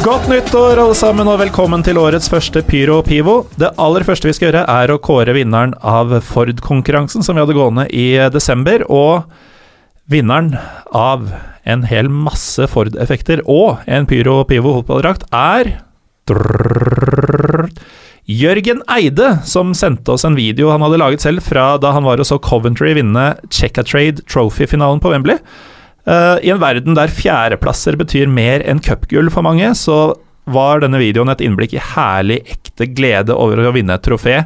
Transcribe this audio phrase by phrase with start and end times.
[0.00, 3.34] Godt nyttår, alle sammen, og velkommen til årets første Pyro Pivo.
[3.60, 7.56] Det aller første vi skal gjøre, er å kåre vinneren av Ford-konkurransen som vi hadde
[7.58, 8.80] gående i desember.
[8.88, 9.26] Og
[10.08, 10.54] vinneren
[10.96, 11.26] av
[11.68, 15.74] en hel masse Ford-effekter og en Pyro Pivo fotballdrakt er
[18.24, 22.24] Jørgen Eide, som sendte oss en video han hadde laget selv fra da han var
[22.24, 25.44] og så Coventry vinne Checkatrade Trophy-finalen på Wembley.
[26.10, 30.16] Eh, I en verden der fjerdeplasser betyr mer enn cupgull for mange, så
[30.50, 34.40] var denne videoen et innblikk i herlig, ekte glede over å vinne et trofé,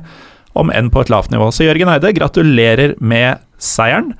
[0.59, 1.49] om enn på et lavt nivå.
[1.55, 4.13] Så Jørgen Eide, gratulerer med seieren,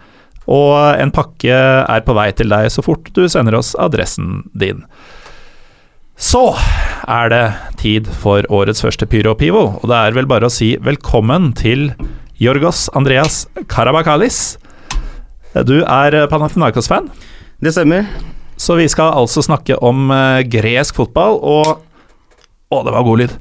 [0.45, 4.83] og en pakke er på vei til deg så fort du sender oss adressen din.
[6.21, 6.53] Så
[7.11, 7.45] er det
[7.81, 11.91] tid for årets første Pyro Pivo, og det er vel bare å si velkommen til
[12.41, 14.57] Jorgos Andreas Karabakalis.
[15.67, 17.11] Du er Panathinaikos-fan.
[17.65, 18.05] Det stemmer.
[18.61, 21.71] Så vi skal altså snakke om eh, gresk fotball og
[22.75, 23.33] Å, det var god lyd.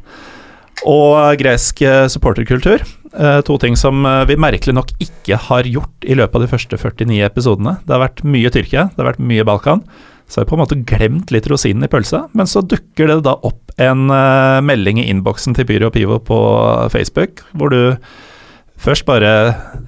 [0.88, 2.84] Og gresk eh, supporterkultur.
[3.14, 6.50] Eh, to ting som eh, vi merkelig nok ikke har gjort i løpet av de
[6.52, 7.76] første 49 episodene.
[7.84, 9.82] Det har vært mye Tyrkia, det har vært mye Balkan.
[10.30, 13.20] Så har vi på en måte glemt litt rosinen i pølsa, men så dukker det
[13.26, 16.40] da opp en eh, melding i innboksen til Pyro og Pivo på
[16.94, 17.98] Facebook, hvor du
[18.83, 19.33] først bare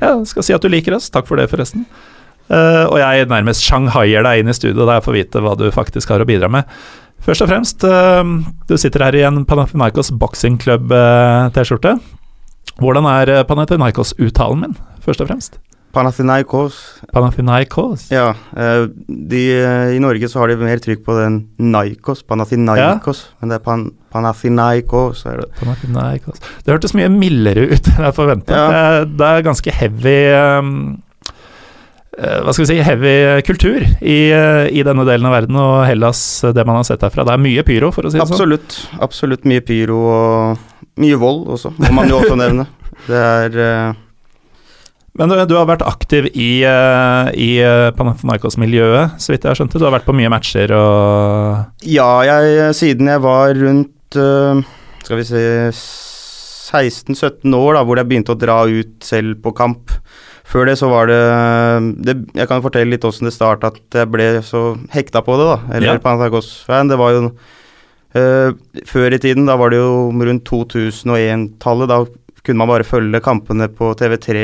[0.02, 1.08] ja, skal si at du liker oss.
[1.14, 1.88] Takk for det, forresten.
[2.46, 5.66] Eh, og jeg nærmest shanghaier deg inn i studio der jeg får vite hva du
[5.74, 6.70] faktisk har å bidra med.
[7.26, 8.22] Først og fremst, uh,
[8.70, 11.96] du sitter her i en Panathinaikos Boxing Club-T-skjorte.
[12.82, 14.76] Hvordan er eh, Panathinaikos-uttalen min,
[15.06, 15.58] først og fremst?
[15.96, 16.78] Panathinaikos.
[17.16, 18.10] Panathinaikos?
[18.12, 23.22] Ja, eh, de, eh, i Norge så har de mer trykk på den Naikos, Panathinaikos.
[23.40, 25.24] Men det er pan, Panathinaikos.
[25.32, 25.48] Er det.
[25.62, 26.44] Panathinaikos.
[26.66, 28.60] Det hørtes mye mildere ut enn jeg forventa.
[28.60, 28.92] Ja.
[29.08, 31.02] Det er ganske heavy um, eh,
[32.16, 36.22] Hva skal vi si Heavy kultur i, eh, i denne delen av verden, og Hellas,
[36.46, 37.26] eh, det man har sett herfra.
[37.28, 38.38] Det er mye pyro, for å si det sånn.
[38.38, 38.78] Absolutt.
[39.04, 40.58] Absolutt mye pyro og
[41.04, 42.68] mye vold også, må man jo også nevne.
[43.06, 43.94] Det er uh...
[45.16, 49.60] Men du, du har vært aktiv i, uh, i eh, Panathinaikos-miljøet, så vidt jeg har
[49.60, 49.80] skjønt det.
[49.84, 54.60] Du har vært på mye matcher og Ja, jeg, siden jeg var rundt uh,
[55.06, 55.44] Skal vi si
[56.76, 59.94] 16-17 år, da, hvor jeg begynte å dra ut selv på kamp.
[60.46, 61.20] Før det så var det,
[62.06, 65.48] det Jeg kan fortelle litt åssen det starta, at jeg ble så hekta på det,
[65.50, 65.58] da.
[65.76, 65.98] Eller Ja.
[66.04, 66.88] Panathagos-fan.
[66.92, 67.24] Det var jo
[68.16, 68.52] uh,
[68.86, 71.90] Før i tiden, da var det jo rundt 2001-tallet.
[71.90, 72.06] Da
[72.46, 74.38] kunne man bare følge kampene på TV3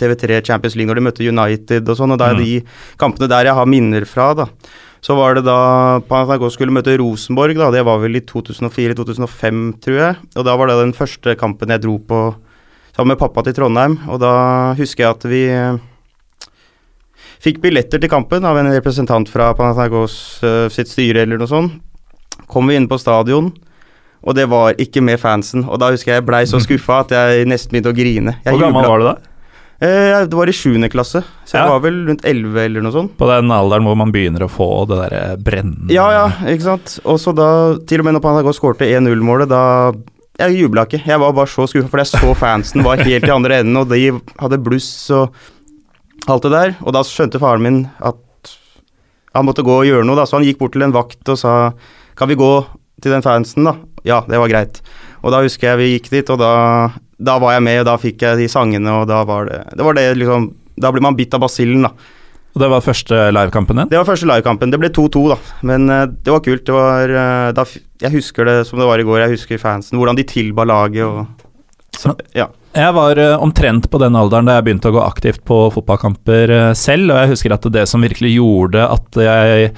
[0.00, 2.44] TV3 Champions League når de møtte United og sånn, og det er Mm.
[2.44, 2.62] de
[2.98, 4.46] kampene der jeg har minner fra, da.
[5.04, 7.70] Så var det da Panathagos skulle møte Rosenborg, da.
[7.70, 10.16] Det var vel i 2004-2005, tror jeg.
[10.36, 12.34] Og da var det den første kampen jeg dro på
[12.98, 13.94] sammen med pappa til Trondheim.
[14.10, 15.78] Og da husker jeg at vi eh,
[17.44, 21.76] fikk billetter til kampen av en representant fra Panathagos eh, sitt styre eller noe sånt.
[22.50, 23.52] Kom vi inn på stadion,
[24.24, 25.62] og det var ikke med fansen.
[25.68, 28.34] Og da husker jeg jeg blei så skuffa at jeg nesten begynte å grine.
[28.42, 29.16] Jeg Hvor gammel var du da?
[29.78, 31.70] Eh, det var i sjuende klasse, så jeg Ja.
[31.70, 33.12] var vel rundt elleve eller noe sånt.
[33.20, 36.96] På den alderen hvor man begynner å få det derre brennende Ja, ja, ikke sant.
[37.06, 37.46] Og så da,
[37.86, 39.92] til og med når Panagos skårte 1-0-målet, da
[40.38, 41.00] Jeg jubla ikke.
[41.02, 43.90] Jeg var bare så skuffa, for jeg så fansen var helt i andre enden, og
[43.90, 45.34] de hadde bluss og
[46.30, 46.74] alt det der.
[46.84, 48.52] Og da skjønte faren min at
[49.34, 51.38] han måtte gå og gjøre noe, da, så han gikk bort til en vakt og
[51.38, 51.54] sa
[52.18, 52.52] Kan vi gå
[53.02, 53.76] til den fansen, da?
[54.06, 54.80] Ja, det var greit.
[55.22, 56.52] Og da husker jeg vi gikk dit, og da,
[57.18, 59.86] da var jeg med, og da fikk jeg de sangene, og da var det Det
[59.86, 60.48] var det liksom
[60.78, 61.92] Da blir man bitt av basillen, da.
[62.56, 63.90] Og det var første livekampen din?
[63.92, 64.72] Det var første livekampen.
[64.72, 65.36] Det ble 2-2, da.
[65.68, 66.64] Men uh, det var kult.
[66.66, 67.66] Det var uh, da,
[68.02, 69.20] Jeg husker det som det var i går.
[69.24, 69.98] Jeg husker fansen.
[70.00, 71.26] Hvordan de tilba laget og
[71.98, 72.50] så, Ja.
[72.78, 76.52] Jeg var uh, omtrent på den alderen da jeg begynte å gå aktivt på fotballkamper
[76.78, 79.72] selv, og jeg husker at det som virkelig gjorde at jeg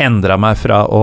[0.00, 1.02] endra meg fra å,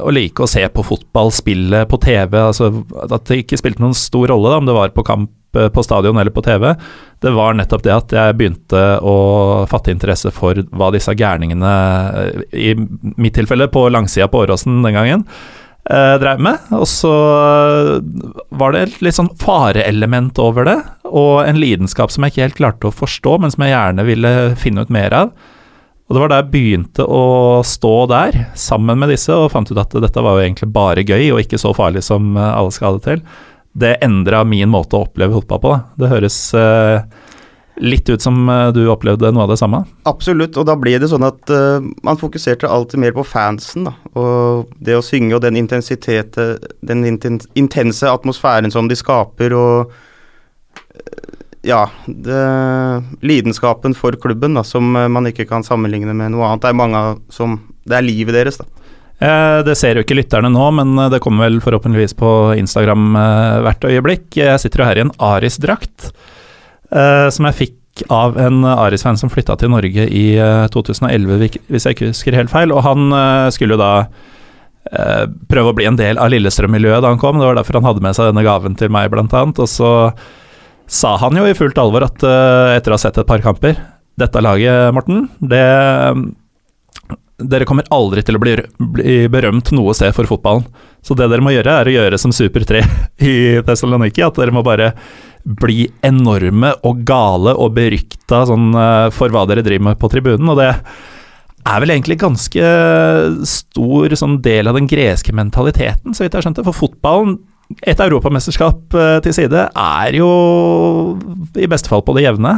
[0.00, 2.70] å like å se på fotball, spille på TV, altså
[3.04, 5.82] at det ikke spilte noen stor rolle da, om det var på kamp eh, på
[5.82, 6.74] stadion eller på TV,
[7.20, 9.16] det var nettopp det at jeg begynte å
[9.70, 11.72] fatte interesse for hva disse gærningene,
[12.22, 12.74] eh, i
[13.16, 15.26] mitt tilfelle på langsida på Åråsen den gangen,
[15.90, 16.58] eh, drev med.
[16.70, 17.12] Og så
[18.50, 20.78] var det et litt sånn fareelement over det,
[21.08, 24.34] og en lidenskap som jeg ikke helt klarte å forstå, men som jeg gjerne ville
[24.56, 25.32] finne ut mer av.
[26.08, 29.76] Og det var da jeg begynte å stå der sammen med disse og fant ut
[29.76, 32.96] at dette var jo egentlig bare gøy og ikke så farlig som alle skal ha
[32.96, 33.20] det til.
[33.72, 35.72] Det endra min måte å oppleve fotball på.
[35.74, 35.80] Da.
[36.00, 37.04] Det høres eh,
[37.84, 39.84] litt ut som eh, du opplevde noe av det samme?
[40.08, 43.86] Absolutt, og da ble det sånn at uh, man fokuserte alltid mer på fansen.
[43.90, 49.96] da, Og det å synge og den intensiteten, den intense atmosfæren som de skaper og
[51.62, 56.64] ja, det, lidenskapen for klubben da, som eh, man ikke kan sammenligne med noe annet.
[56.64, 57.02] Det er mange
[57.34, 58.66] som Det er livet deres, da.
[59.18, 63.10] Eh, det ser jo ikke lytterne nå, men eh, det kommer vel forhåpentligvis på Instagram
[63.18, 64.30] eh, hvert øyeblikk.
[64.38, 66.12] Jeg sitter jo her i en Aris-drakt,
[66.88, 70.24] som jeg fikk av en Aris-fan som flytta til Norge i
[70.72, 72.72] 2011, eh, hvis jeg ikke husker helt feil.
[72.72, 73.10] Og han
[73.52, 73.92] skulle jo da
[74.88, 77.36] prøve å bli en del av Lillestrøm-miljøet da han kom.
[77.36, 79.60] Det var derfor han hadde med seg denne gaven til meg, blant annet.
[79.60, 79.90] Og så
[80.88, 83.76] sa han jo i fullt alvor at etter å ha sett et par kamper
[84.18, 85.66] Dette laget, Morten, det
[87.38, 90.64] Dere kommer aldri til å bli, bli, berømt noe sted for fotballen.
[91.06, 92.82] Så det dere må gjøre, er å gjøre som Super 3
[93.30, 93.34] i
[93.66, 94.24] Thessaloniki.
[94.26, 94.92] At dere må bare
[95.48, 100.50] bli enorme og gale og berykta sånn, uh, for hva dere driver med på tribunen.
[100.50, 100.72] Og det
[101.68, 102.72] er vel egentlig ganske
[103.48, 106.66] stor sånn, del av den greske mentaliteten, så vidt jeg skjønte.
[106.66, 107.38] For fotballen
[107.84, 110.28] et europamesterskap eh, til side er jo
[111.58, 112.54] i beste fall på det jevne.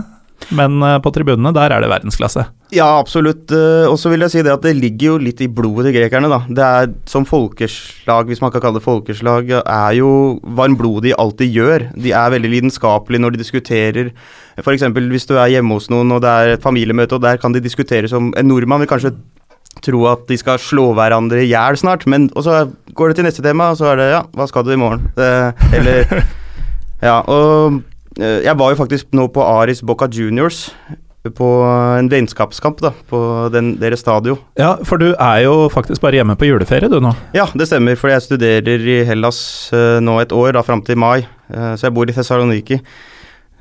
[0.56, 2.46] Men eh, på tribunene, der er det verdensklasse.
[2.75, 3.50] Ja, absolutt.
[3.54, 5.96] Eh, og så vil jeg si det at det ligger jo litt i blodet til
[5.98, 6.40] grekerne, da.
[6.48, 10.12] Det er som folkeslag, hvis man kan kalle det folkeslag, er jo
[10.58, 11.90] varmblodig alt de gjør.
[11.94, 14.14] De er veldig lidenskapelige når de diskuterer.
[14.60, 14.88] F.eks.
[14.96, 17.62] hvis du er hjemme hos noen og det er et familiemøte, og der kan de
[17.64, 19.14] diskutere som En nordmann vil kanskje
[19.84, 22.06] tro at de skal slå hverandre i hjel snart.
[22.10, 22.64] Men og så
[22.94, 25.08] går det til neste tema, og så er det ja, hva skal du i morgen?
[25.16, 25.31] Det,
[25.78, 26.20] eller
[27.00, 27.78] Ja, og eh,
[28.18, 30.68] jeg var jo faktisk nå på Aris Boca Juniors.
[31.36, 33.18] På en vennskapskamp da, på
[33.52, 34.38] den, deres stadion.
[34.56, 37.12] Ja, for du er jo faktisk bare hjemme på juleferie du nå?
[37.36, 39.42] Ja, det stemmer, for jeg studerer i Hellas
[39.76, 41.26] uh, nå et år, da fram til mai.
[41.52, 42.80] Uh, så jeg bor i Thessaloniki.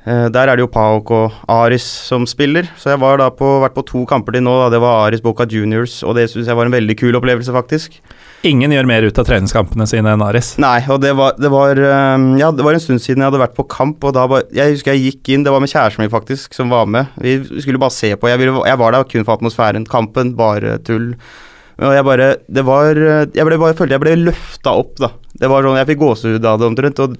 [0.08, 3.00] Eh, der er det jo Paok og Aris som spiller, så jeg
[3.36, 4.54] på, vært på to kamper til nå.
[4.62, 4.70] Da.
[4.72, 8.00] Det var Aris Boca Juniors, og det syns jeg var en veldig kul opplevelse, faktisk.
[8.48, 10.54] Ingen gjør mer ut av treningskampene sine enn Aris?
[10.62, 13.42] Nei, og det var, det var, ehm, ja, det var en stund siden jeg hadde
[13.42, 16.06] vært på kamp, og da var, Jeg husker jeg gikk inn, det var med kjæresten
[16.06, 17.12] min faktisk, som var med.
[17.20, 18.32] Vi skulle bare se på.
[18.32, 19.84] Jeg, ville, jeg var der kun for atmosfæren.
[19.84, 21.12] Kampen, bare tull.
[21.80, 25.14] Og jeg bare Det var Jeg ble bare følte jeg ble løfta opp, da.
[25.40, 27.00] Det var sånn, Jeg fikk gåsehud av det omtrent.
[27.00, 27.16] og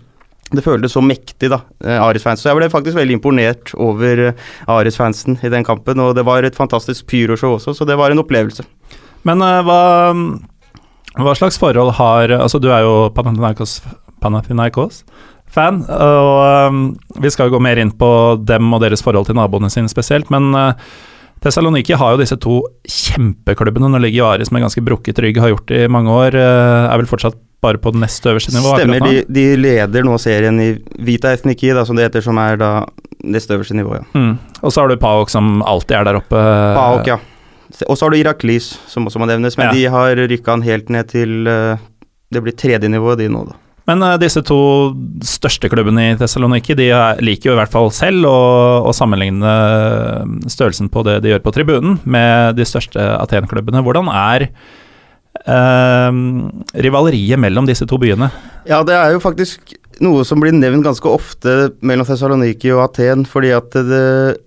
[0.51, 2.43] det føltes så mektig, da, eh, Aris-fans.
[2.43, 6.01] Så jeg ble faktisk veldig imponert over eh, Aris-fansen i den kampen.
[6.03, 8.67] Og det var et fantastisk pyroshow også, så det var en opplevelse.
[9.29, 9.81] Men uh, hva,
[11.21, 13.83] hva, slags forhold har Altså, du er jo Panathinaikos,
[14.25, 15.03] Panathinaikos
[15.51, 16.83] fan, og um,
[17.21, 18.09] vi skal jo gå mer inn på
[18.47, 20.73] dem og deres forhold til naboene sine spesielt, men uh,
[21.43, 23.89] Thessaloniki har jo disse to kjempeklubbene.
[23.91, 26.37] Nå ligger jo Aris med ganske brukket rygg, har gjort det i mange år.
[26.37, 28.83] Uh, er vel fortsatt bare på det nest øverste nivået?
[28.83, 30.71] Stemmer, de, de, leder nå serien i
[31.07, 32.71] Vita Ethniki, da, som det heter, som er da
[33.25, 34.07] nest øverste nivået.
[34.15, 34.21] Ja.
[34.21, 34.35] Mm.
[34.61, 36.45] Og så har du Paok, som alltid er der oppe.
[36.77, 37.21] Paok, ja.
[37.87, 39.75] Og så har du Iraklis, som også må nevnes, men ja.
[39.77, 41.79] de har rykka han helt ned til uh,
[42.31, 43.59] Det blir tredje nivået, de nå, da.
[43.91, 44.61] Men uh, disse to
[45.27, 46.91] største klubbene i Thessaloniki de
[47.23, 48.41] liker jo i hvert fall selv å,
[48.87, 49.55] å, sammenligne
[50.51, 53.83] størrelsen på det de gjør på tribunen, med de største Aten-klubbene.
[53.87, 54.53] Hvordan er eh,
[56.77, 58.31] rivaleriet mellom disse to byene?
[58.69, 63.27] Ja, det er jo faktisk noe som blir nevnt ganske ofte mellom Thessaloniki og Aten,
[63.29, 64.05] fordi at det,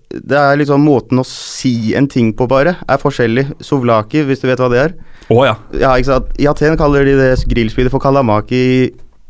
[0.09, 3.45] det er liksom måten å si en ting på, bare, er forskjellig.
[3.63, 4.95] Sovlaki, hvis du vet hva det er.
[5.29, 5.55] Oh, ja.
[5.77, 6.33] ja ikke sant?
[6.41, 8.63] I Aten kaller de det grillspydet for kalamaki.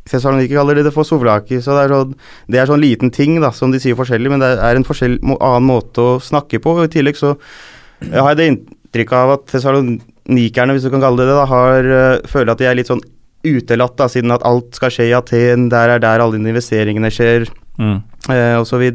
[0.09, 1.59] Thessaloniki kaller de det for sovlaki.
[1.63, 2.15] Så det er, sånn,
[2.51, 5.19] det er sånn liten ting da, som de sier forskjellig, men det er en forskjell,
[5.35, 6.79] annen måte å snakke på.
[6.83, 7.35] I tillegg så
[8.03, 11.37] jeg har jeg det inntrykk av at Thessaloniki nikerne, hvis du kan kalle det det,
[11.37, 13.03] da, har, uh, føler at de er litt sånn
[13.43, 17.49] utelatt, da, siden at alt skal skje i Aten, der er der alle investeringene skjer,
[17.79, 17.97] mm.
[18.29, 18.85] uh, osv.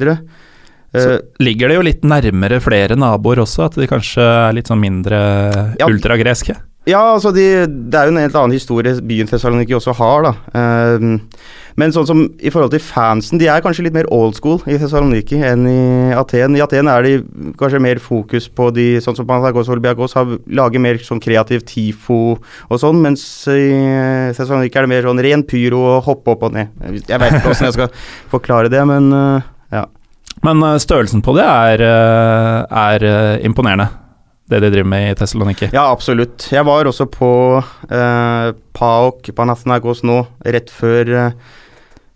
[0.89, 4.71] Så eh, ligger det jo litt nærmere flere naboer også, at de kanskje er litt
[4.71, 5.19] sånn mindre
[5.77, 6.57] ja, ultragreske?
[6.89, 10.31] Ja, altså de, det er jo en helt annen historie byen Thessaloniki også har, da.
[10.57, 11.19] Ehm,
[11.79, 14.79] men sånn som i forhold til fansen, de er kanskje litt mer old school i
[14.81, 16.57] Thessaloniki enn i Aten.
[16.57, 17.13] I Aten er de
[17.61, 22.39] kanskje mer fokus på de, sånn som og Olbiagos har lager mer sånn kreativ tifo
[22.39, 23.69] og sånn, mens i
[24.35, 26.73] Thessaloniki er det mer sånn ren pyro og hoppe opp og ned.
[27.05, 27.95] Jeg vet ikke hvordan jeg skal
[28.35, 29.87] forklare det, men eh, ja.
[30.47, 33.91] Men eh, størrelsen på det er, eh, er imponerende,
[34.49, 35.69] det de driver med i Thessaloniki.
[35.75, 36.47] Ja, absolutt.
[36.53, 41.57] Jeg var også på eh, PAOK, Panathinaikos nå, rett før eh,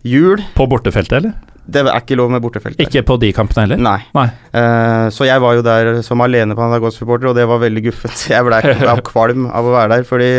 [0.07, 0.41] jul.
[0.57, 1.35] På bortefeltet, eller?
[1.63, 2.81] Det er ikke lov med bortefelt.
[2.83, 3.79] Ikke på de kampene heller?
[3.79, 3.99] Nei.
[4.17, 4.25] Nei.
[4.59, 8.25] Eh, så jeg var jo der som alene Panathinaikos-supporter, og det var veldig guffent.
[8.33, 8.59] Jeg ble
[9.11, 10.31] kvalm av å være der, fordi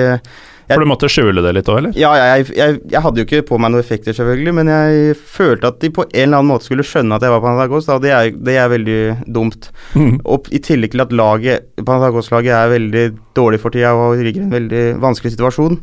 [0.71, 1.97] For du måtte skjule det litt òg, eller?
[1.99, 5.71] Ja, jeg, jeg, jeg hadde jo ikke på meg noen effekter, selvfølgelig, men jeg følte
[5.71, 7.99] at de på en eller annen måte skulle skjønne at jeg var Panathinaikos, da.
[8.03, 9.01] Det er, det er veldig
[9.37, 9.69] dumt.
[9.93, 10.15] Mm.
[10.25, 13.05] Og i tillegg til at laget, Panathinaikos-laget er veldig
[13.37, 15.83] dårlig for tida og ligger i en veldig vanskelig situasjon.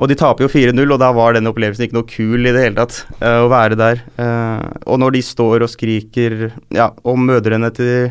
[0.00, 2.64] Og de taper jo 4-0, og da var den opplevelsen ikke noe kul i det
[2.66, 4.00] hele tatt, Uh, å være der.
[4.18, 8.10] Uh, og når de står og skriker ja, om mødrene til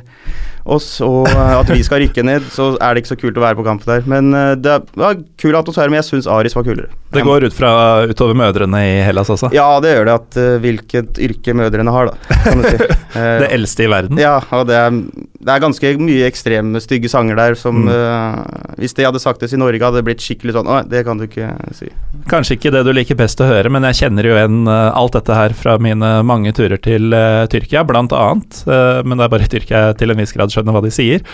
[0.65, 3.44] oss, og eh, at vi skal rykke ned, så er det ikke så kult å
[3.44, 4.03] være på kamp der.
[4.10, 6.91] Men eh, det var kul atmosfære, men jeg syns Aris var kulere.
[7.12, 7.72] Det går ut fra
[8.08, 9.50] utover mødrene i Hellas også?
[9.51, 10.13] Ja, det gjør det.
[10.22, 12.77] At eh, hvilket yrke mødrene har, da, kan du si.
[13.12, 14.15] Det eldste i verden?
[14.22, 14.94] ja, og det er,
[15.44, 17.88] det er ganske mye ekstreme, stygge sanger der som Mm.
[17.88, 21.01] uh, Hvis de hadde sagt det i Norge, hadde det blitt skikkelig sånn Nei, det
[21.08, 21.88] kan du ikke si.
[22.30, 25.36] Kanskje ikke det du liker best å høre, men jeg kjenner jo igjen alt dette
[25.36, 27.10] her fra mine mange turer til
[27.51, 28.62] Tyrkia, blant annet.
[29.08, 31.25] Men det er bare Tyrkia til en viss grad skjønner hva de sier.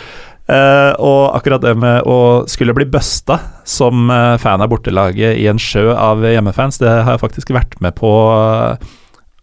[0.48, 3.36] Uh, og akkurat det med å skulle bli busta
[3.68, 7.76] som uh, fan av bortelaget i en sjø av hjemmefans, det har jeg faktisk vært
[7.84, 8.80] med på uh,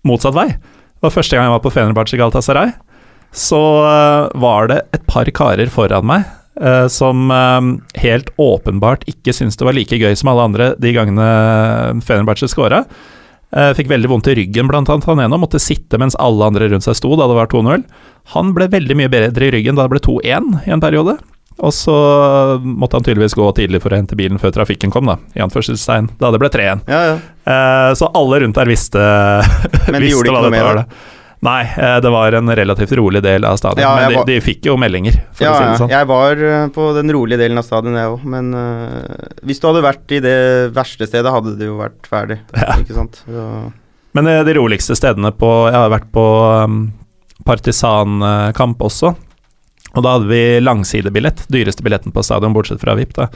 [0.09, 0.49] motsatt vei.
[0.57, 2.73] Det var første gang jeg var på Fenerbahçe Galatasaray.
[3.35, 3.59] Så
[4.39, 6.23] var det et par karer foran meg
[6.95, 7.33] som
[7.99, 11.27] helt åpenbart ikke syntes det var like gøy som alle andre de gangene
[12.07, 12.85] Fenerbahçe scora.
[13.55, 16.49] Eh, fikk veldig vondt i ryggen, blant annet han ene, og måtte sitte mens alle
[16.49, 17.85] andre rundt seg sto da det var 2-0.
[18.35, 21.19] Han ble veldig mye bedre i ryggen da det ble 2-1 i en periode.
[21.63, 21.95] Og så
[22.67, 26.11] måtte han tydeligvis gå tidlig for å hente bilen før trafikken kom, da, i anførselstegn,
[26.19, 26.83] da det ble 3-1.
[26.91, 27.19] Ja, ja.
[27.45, 30.87] Eh, så alle rundt der visste, Men de visste gjorde ikke noe med det?
[31.45, 34.45] Nei, eh, det var en relativt rolig del av stadion, Ja, men var- de, de
[34.45, 35.93] fikk jo meldinger, for ja, å si det sånn.
[35.93, 38.25] Jeg var eh, på den rolige delen av stadion, jeg òg.
[38.25, 40.39] Men uh, hvis du hadde vært i det
[40.77, 42.41] verste stedet, hadde det jo vært ferdig.
[42.65, 42.79] Ja.
[42.81, 43.21] Ikke sant?
[43.29, 43.45] Så,
[44.17, 46.25] Men de roligste stedene på Jeg har vært på
[46.65, 46.81] um,
[47.45, 49.13] partisankamp også.
[49.95, 51.45] Og da hadde vi langsidebillett.
[51.53, 53.13] Dyreste billetten på stadion, bortsett fra VIP.
[53.19, 53.29] da.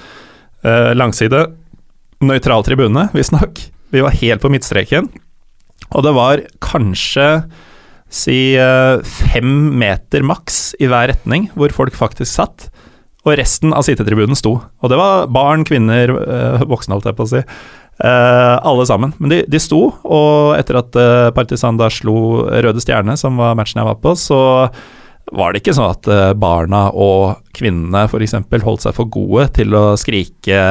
[0.65, 1.45] Uh, langside.
[2.25, 3.61] Nøytral tribune, visstnok.
[3.93, 5.11] Vi var helt på midtstreken.
[5.93, 7.29] Og det var kanskje
[8.09, 12.69] si eh, fem meter maks i hver retning hvor folk faktisk satt.
[13.27, 14.55] Og resten av sittetribunen sto.
[14.57, 17.43] Og det var barn, kvinner, eh, voksne, holdt jeg på å si.
[17.99, 19.13] Eh, alle sammen.
[19.19, 20.97] Men de, de sto, og etter at
[21.37, 24.41] Partisan da slo Røde Stjerne, som var matchen jeg var på, så
[25.29, 26.09] var det ikke sånn at
[26.41, 28.39] barna og kvinnene f.eks.
[28.65, 30.63] holdt seg for gode til å skrike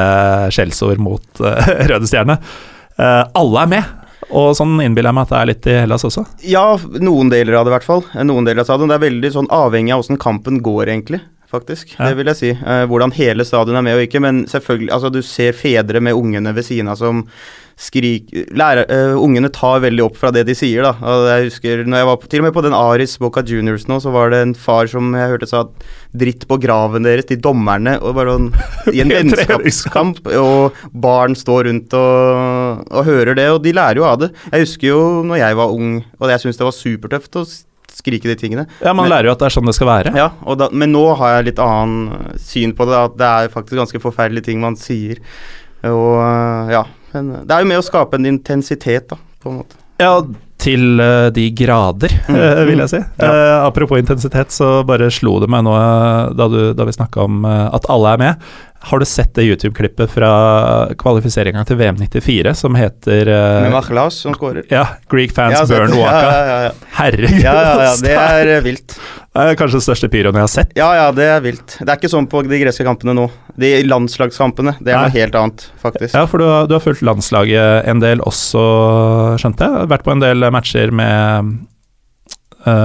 [0.50, 1.44] skjellsord mot
[1.92, 2.40] Røde Stjerne.
[2.98, 3.97] Alle er med,
[4.30, 6.26] og sånn innbiller jeg meg at det er litt i Hellas også.
[6.44, 8.04] ja, noen deler av det i hvert fall.
[8.28, 8.88] Noen deler av stadion.
[8.88, 11.20] Det er veldig sånn avhengig av åssen kampen går, egentlig.
[11.48, 12.10] Faktisk, Ja.
[12.10, 12.50] det vil jeg si.
[12.50, 16.12] Eh, hvordan hele stadion er med og ikke, men selvfølgelig Altså, du ser fedre med
[16.14, 17.22] ungene ved siden av som
[17.78, 20.96] skriker lærer, uh, Ungene tar veldig opp fra det de sier, da.
[20.98, 23.86] Og jeg husker når jeg var på, til og med på den Aris Boca Juniors
[23.90, 25.62] nå, så var det en far som jeg hørte sa
[26.18, 28.50] dritt på graven deres til dommerne, og bare sånn
[28.96, 34.08] I en vennskapskamp, og barn står rundt og, og hører det, og de lærer jo
[34.10, 34.32] av det.
[34.50, 37.46] Jeg husker jo når jeg var ung, og jeg syntes det var supertøft å
[37.98, 38.66] skrike de tingene.
[38.82, 40.16] Ja, man Men- lærer jo at det er sånn det skal være.
[40.18, 43.54] Ja, og da, men nå har jeg litt annen syn på det, at det er
[43.54, 45.22] faktisk ganske forferdelige ting man sier.
[45.86, 49.80] Og ja, men det er jo med å skape en intensitet, da, på en måte.
[49.98, 50.12] Ja,
[50.58, 53.00] til uh, de grader, eh, vil jeg si.
[53.20, 53.28] Ja.
[53.28, 57.24] Eh, apropos intensitet, så bare slo det meg nå eh, da, du, da vi snakka
[57.24, 58.48] om eh, at alle er med.
[58.80, 60.28] Har du sett det YouTube-klippet fra
[60.98, 64.68] kvalifiseringa til VM 94 som heter uh, Med Machlas som skårer?
[64.70, 66.20] Ja, Greek fans burn Waka.
[66.22, 66.70] ja, ja, ja.
[66.98, 68.94] Herregud, ja, ja, ja, det er øh, vilt.
[69.34, 70.72] det er kanskje den største pyroen jeg har sett.
[70.78, 71.74] Ja, ja, det er vilt.
[71.80, 73.26] Det er ikke sånn på de greske kampene nå.
[73.58, 75.08] De landslagskampene, det er Nei.
[75.08, 76.14] noe helt annet, faktisk.
[76.14, 78.62] Ja, for du har, du har fulgt landslaget en del også,
[79.42, 79.90] skjønte jeg.
[79.90, 81.77] Vært på en del matcher med, eh,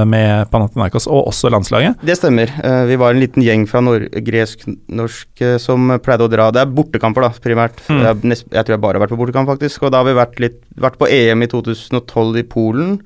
[0.10, 2.02] med Panathinaikos og også landslaget.
[2.06, 2.52] Det stemmer.
[2.64, 6.50] Eh, vi var en liten gjeng fra nor gresk-norsk eh, som pleide å dra.
[6.54, 7.84] Det er bortekamper, da, primært.
[7.90, 8.02] Mm.
[8.06, 9.86] Jeg, jeg tror jeg bare har vært på bortekamp, faktisk.
[9.86, 12.98] Og da har vi vært, litt, vært på EM i 2012 i Polen.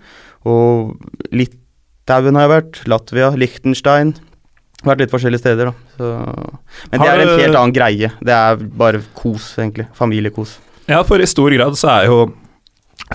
[0.48, 0.96] Og
[1.36, 2.82] Litauen har jeg vært.
[2.92, 4.16] Latvia, Liechtenstein.
[4.86, 5.94] Vært litt forskjellige steder, da.
[5.98, 6.12] Så.
[6.92, 8.12] Men det er en helt annen greie.
[8.22, 9.88] Det er bare kos, egentlig.
[9.98, 10.60] Familiekos.
[10.88, 12.20] Ja, for i stor grad så er jo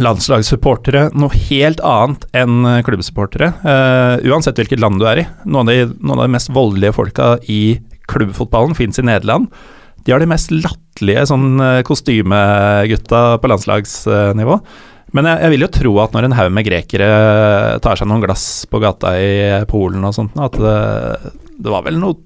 [0.01, 3.51] landslagssupportere noe helt annet enn eh, klubbsupportere.
[3.61, 5.27] Uh, uansett hvilket land du er i.
[5.45, 7.63] Noen av de, noen av de mest voldelige folka i
[8.11, 9.51] klubbfotballen fins i Nederland.
[10.03, 14.59] De har de mest latterlige sånn eh, kostymegutta på landslagsnivå.
[15.13, 17.09] Men jeg, jeg vil jo tro at når en haug med grekere
[17.85, 19.33] tar seg noen glass på gata i
[19.69, 22.17] Polen og sånt, at det, det var vel noe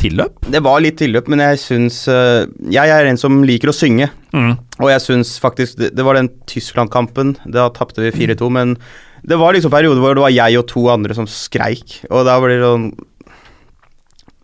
[0.00, 0.40] tilløp?
[0.50, 4.08] Det var litt tilløp, men jeg syns eh, Jeg er en som liker å synge.
[4.32, 4.54] Mm.
[4.80, 7.36] Og jeg syns faktisk Det, det var den Tyskland-kampen.
[7.46, 8.74] Da tapte vi 4-2, men
[9.20, 12.38] det var liksom perioder hvor det var jeg og to andre som skreik, og da
[12.40, 12.86] blir det sånn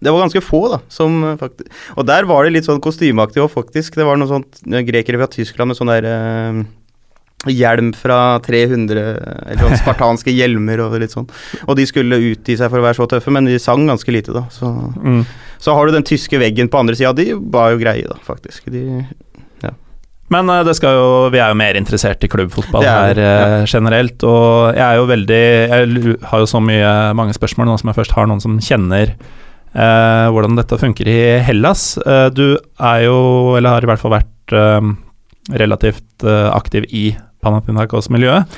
[0.05, 3.41] Det var ganske få, da, som eh, faktisk Og der var det litt sånn kostymeaktig
[3.41, 3.97] òg, faktisk.
[3.97, 6.61] Det var noen sånt eh, grekere fra Tyskland med sånn der eh,
[7.47, 11.29] Hjelm fra 300 Eller sånn spartanske hjelmer og litt sånn.
[11.67, 14.35] Og de skulle utgi seg for å være så tøffe, men de sang ganske lite,
[14.37, 14.47] da.
[14.53, 15.23] Så, Mm.
[15.63, 17.15] Så har du den tyske veggen på andre sida.
[17.17, 18.69] De var jo greie, da, faktisk.
[18.73, 18.85] De
[20.33, 23.21] Men eh, det skal jo, vi er jo mer interessert i klubbfotball Det det, her
[23.23, 23.35] ja.
[23.61, 24.25] eh, generelt.
[24.27, 28.01] Og jeg er jo veldig Jeg har jo så mye, mange spørsmål nå som jeg
[28.01, 31.93] først har noen som kjenner eh, hvordan dette funker i Hellas.
[32.03, 33.19] Eh, du er jo,
[33.59, 34.91] eller har i hvert fall vært eh,
[35.63, 37.13] relativt aktiv i
[37.45, 38.57] Panathinaikos-miljøet.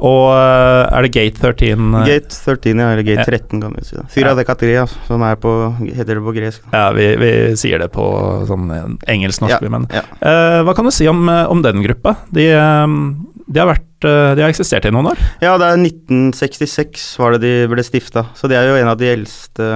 [0.00, 3.84] Og eh, er det Gate 13 eh, Gate 13, ja, eller Gate 13, kan vi
[3.84, 3.98] si.
[4.14, 5.52] Fyra de Catria, som er på
[5.82, 6.62] Heter det på gresk?
[6.72, 8.06] Ja, vi, vi sier det på
[8.48, 10.04] sånn eh, engelsk-norsk, Ja, men ja.
[10.22, 12.16] Uh, Hva kan du si om, om den gruppa?
[12.32, 15.20] De, de har vært De har eksistert i noen år.
[15.44, 18.96] Ja, det er 1966 var det de ble stifta, så det er jo en av
[19.00, 19.66] de eldste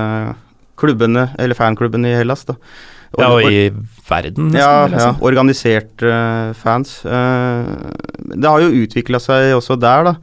[0.80, 2.56] klubbene, eller fanklubbene i Hellas, da.
[3.20, 3.68] Ja, og i
[4.08, 4.60] verden, nesten.
[4.60, 7.00] Ja, ja organiserte eh, fans.
[7.06, 7.70] Eh,
[8.34, 10.14] det har jo utvikla seg også der, da.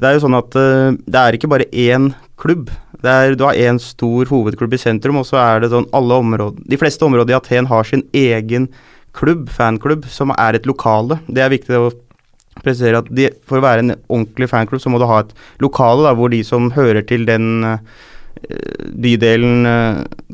[0.00, 2.70] Det er jo sånn at eh, det er ikke bare én klubb.
[3.00, 6.18] Det er, du har én stor hovedklubb i sentrum, og så er det sånn alle
[6.20, 8.68] områder De fleste områder i Aten har sin egen
[9.16, 11.20] klubb, fanklubb, som er et lokale.
[11.28, 11.90] Det er viktig å
[12.60, 15.32] presisere at de, for å være en ordentlig fanklubb, så må du ha et
[15.64, 17.80] lokale da, hvor de som hører til den eh,
[19.00, 19.64] bydelen,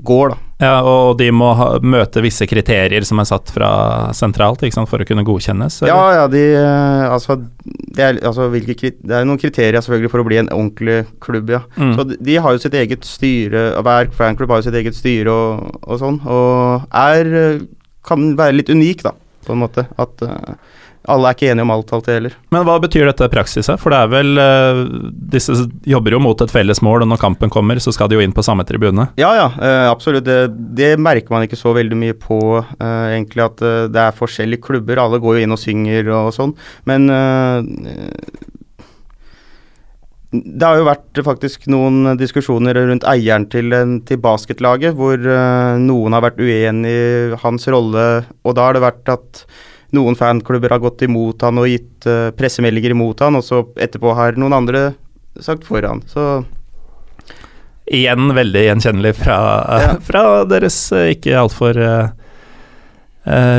[0.06, 0.45] går, da.
[0.56, 3.68] Ja, og de må ha, møte visse kriterier som er satt fra
[4.16, 5.82] sentralt sant, for å kunne godkjennes?
[5.82, 5.90] eller?
[5.92, 7.36] Ja, ja, de eh, Altså,
[7.96, 11.52] det er, altså hvilke, det er noen kriterier selvfølgelig for å bli en ordentlig klubb,
[11.52, 11.60] ja.
[11.76, 11.92] Mm.
[11.98, 15.34] Så de, de har jo sitt eget styre, hver fanklubb har jo sitt eget styre
[15.34, 17.66] og, og sånn, og er eh,
[18.06, 19.10] Kan være litt unik, da,
[19.42, 19.82] på en måte.
[19.98, 20.52] At eh,
[21.10, 22.34] alle er ikke enige om alt alltid heller.
[22.54, 23.68] Men hva betyr dette i praksis?
[23.80, 24.80] For det er vel uh,
[25.36, 25.54] Disse
[25.86, 28.34] jobber jo mot et felles mål, og når kampen kommer, så skal de jo inn
[28.36, 29.08] på samme tribune.
[29.20, 30.26] Ja, ja, uh, absolutt.
[30.26, 34.64] Det, det merker man ikke så veldig mye på, uh, egentlig, at det er forskjellige
[34.66, 35.00] klubber.
[35.02, 36.52] Alle går jo inn og synger og, sånn,
[36.88, 37.06] men
[40.36, 43.72] det har jo vært faktisk noen diskusjoner rundt eieren til,
[44.08, 45.22] til basketlaget, hvor
[45.80, 48.04] noen har vært uenig i hans rolle,
[48.44, 49.46] og da har det vært at
[49.94, 54.14] noen fanklubber har gått imot han og gitt uh, pressemeldinger imot han, og så etterpå
[54.18, 54.94] har noen andre
[55.40, 56.02] sagt for han.
[56.10, 56.44] Så
[57.86, 59.36] Igjen veldig gjenkjennelig fra,
[59.78, 59.90] Ja.
[60.08, 62.08] fra deres eh, ikke altfor uh,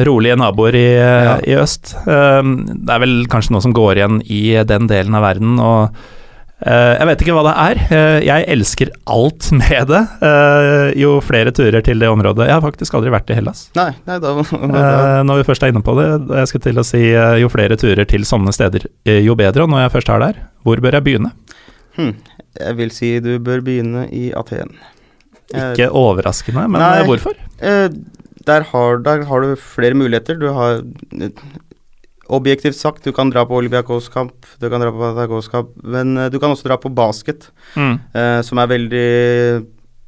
[0.04, 1.38] rolige naboer i, eh, Ja.
[1.48, 1.94] i øst.
[2.04, 5.90] Eh, det er vel kanskje noe som går igjen i den delen av verden, og
[5.90, 6.04] eh,
[6.66, 7.80] jeg vet ikke hva det er.
[7.94, 10.00] Eh, jeg elsker alt med det.
[10.26, 13.68] Eh, jo flere turer til det området Jeg har faktisk aldri vært i Hellas.
[13.78, 16.08] nei, nei da, Eh, når vi først er inne på det,
[16.40, 19.68] jeg skal til å si eh, jo flere turer til sånne steder, eh, jo bedre.
[19.68, 21.34] Og når jeg først er der, hvor bør jeg begynne?
[22.00, 22.16] hm,
[22.58, 24.74] Jeg vil si du bør begynne i Aten.
[25.54, 26.96] Eh, Ikke overraskende, men Nei.
[27.04, 27.38] eh, hvorfor?
[27.62, 27.90] Eh,
[28.50, 30.36] der, har, der har du flere muligheter.
[30.42, 30.82] Du har
[31.22, 31.30] eh,
[32.34, 36.40] Objektivt sagt, du kan dra på Olympiakos-kamp, du kan dra på Patagos-kamp, men eh, du
[36.42, 39.08] kan også dra på basket, eh, som er veldig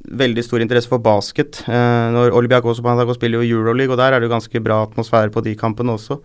[0.00, 1.58] Veldig stor interesse for basket.
[1.68, 4.78] Eh, når Olympiakos og Panathinaikos spiller jo Euroleague, og der er det jo ganske bra
[4.86, 6.16] atmosfære på de kampene også.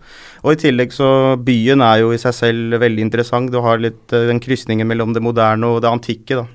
[0.42, 3.52] Og i tillegg så Byen er jo i seg selv veldig interessant.
[3.52, 6.46] Du har litt eh, den krysningen mellom det moderne og det antikke, da.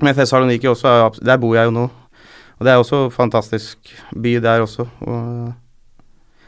[0.00, 1.84] Men Thessaloniki også, er der bor jeg jo nå.
[2.56, 4.88] Og det er også fantastisk by der også.
[5.04, 5.52] Og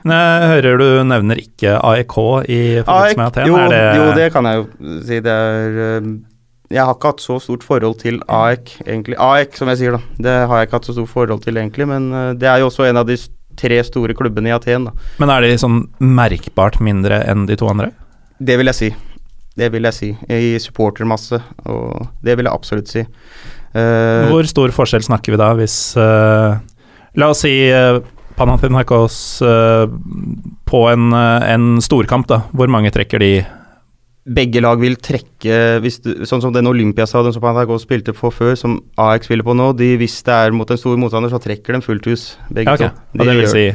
[0.07, 2.17] Jeg hører du nevner ikke AEK
[2.47, 3.51] i forbindelse med Aten.
[3.51, 4.67] jo, er det, jo, det kan jeg jo
[5.09, 5.21] si.
[5.25, 6.11] Det er eh,
[6.71, 9.19] Jeg har ikke hatt så stort forhold til AEK, egentlig.
[9.19, 10.23] AEK, som jeg sier, da.
[10.29, 11.89] Det har jeg ikke hatt så stort forhold til, egentlig.
[11.91, 13.19] Men eh, det er jo også en av de
[13.57, 15.11] tre store klubbene i Aten, da.
[15.23, 17.91] Men er de sånn merkbart mindre enn de to andre?
[18.39, 18.95] Det vil jeg si.
[19.57, 20.11] Det vil jeg si.
[20.29, 23.07] I supportermasse, og det vil jeg absolutt si.
[23.77, 26.57] Uh, Hvor stor forskjell snakker vi da, hvis uh,
[27.21, 27.99] La oss si uh,
[28.37, 29.87] Panathinaikos eh,
[30.69, 32.43] på en, eh, en storkamp, da.
[32.53, 33.31] Hvor mange trekker de
[34.27, 38.57] begge lag vil trekke hvis du, Sånn som den Olympiastadion som Panathinaikos spilte på før,
[38.59, 41.77] som AX spiller på nå, de, hvis det er mot en stor motstander, så trekker
[41.79, 42.91] de fullt hus, begge okay.
[42.91, 43.05] ok.
[43.13, 43.21] to.
[43.21, 43.67] Og det vil si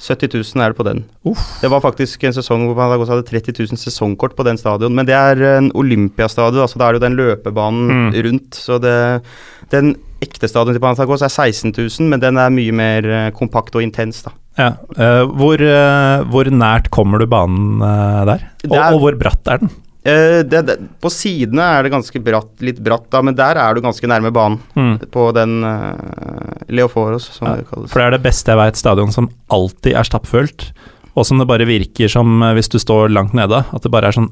[0.00, 1.02] 70 000 er det på den.
[1.28, 1.42] Uff.
[1.60, 5.06] Det var faktisk en sesong hvor Panathinaikos hadde 30 000 sesongkort på den stadion, men
[5.06, 8.14] det er en Olympiastadion, altså da er det jo den løpebanen Mm.
[8.26, 8.54] rundt.
[8.56, 9.22] Så det,
[9.70, 13.74] den ekte stadion til Panathinaikos er 16 000, men den er mye mer eh, kompakt
[13.78, 14.32] og intens, da.
[14.58, 14.70] Ja.
[14.96, 18.42] eh, hvor, eh, hvor nært kommer du banen der?
[18.68, 19.70] Og, er- og hvor bratt er den?
[20.00, 23.82] Det, det, på sidene er det ganske bratt, litt bratt, da, men der er du
[23.84, 24.56] ganske nærme banen.
[24.72, 24.94] Mm.
[25.12, 25.58] På den
[26.72, 27.90] Leoforos, som Ja, det kalles.
[27.92, 30.70] For det er det beste jeg veit, stadion som alltid er stappfullt,
[31.12, 34.16] og som det bare virker som hvis du står langt nede, at det bare er
[34.16, 34.30] sånn